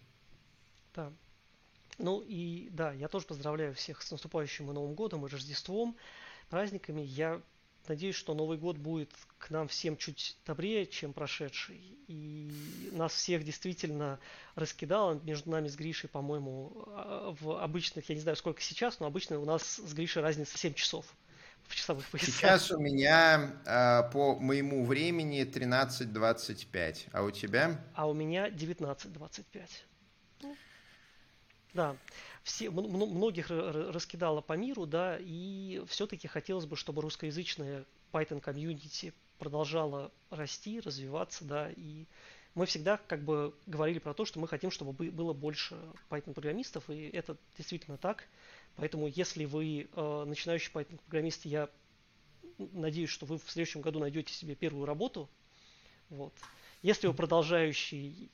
[0.94, 1.12] Да.
[1.98, 5.96] Ну и да, я тоже поздравляю всех с наступающим Новым годом и Рождеством
[6.48, 7.02] праздниками.
[7.02, 7.40] Я
[7.88, 11.80] надеюсь, что Новый год будет к нам всем чуть добрее, чем прошедший.
[12.08, 12.50] И
[12.92, 14.18] нас всех действительно
[14.54, 19.06] раскидало между нами с Гришей, по-моему, а, в обычных, я не знаю, сколько сейчас, но
[19.06, 21.06] обычно у нас с Гришей разница 7 часов
[21.68, 22.34] в часовых поясах.
[22.34, 27.80] Сейчас у меня э, по моему времени 13.25, а у тебя?
[27.94, 29.68] А у меня 19.25.
[31.76, 31.94] Да,
[32.42, 40.10] все, многих раскидало по миру, да, и все-таки хотелось бы, чтобы русскоязычная Python комьюнити продолжала
[40.30, 42.06] расти, развиваться, да, и
[42.54, 45.76] мы всегда как бы говорили про то, что мы хотим, чтобы было больше
[46.08, 48.26] Python-программистов, и это действительно так.
[48.76, 51.68] Поэтому, если вы э, начинающий Python-программист, я
[52.56, 55.28] надеюсь, что вы в следующем году найдете себе первую работу.
[56.08, 56.32] Вот.
[56.80, 58.30] Если вы продолжающий,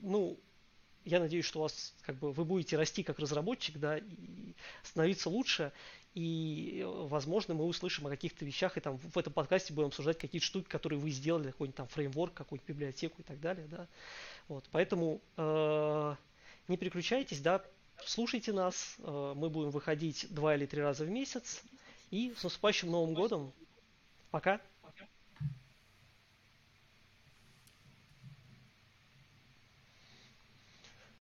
[0.00, 0.38] ну,
[1.04, 5.28] я надеюсь, что у вас как бы вы будете расти как разработчик, да, и становиться
[5.30, 5.72] лучше.
[6.14, 10.46] И, возможно, мы услышим о каких-то вещах, и там в этом подкасте будем обсуждать какие-то
[10.46, 13.86] штуки, которые вы сделали, какой-нибудь там фреймворк, какую-нибудь библиотеку и так далее, да.
[14.48, 16.14] Вот, поэтому э,
[16.68, 17.64] не переключайтесь, да,
[18.04, 21.62] слушайте нас, э, мы будем выходить два или три раза в месяц.
[22.10, 23.52] И с наступающим Новым годом.
[24.30, 24.60] Пока.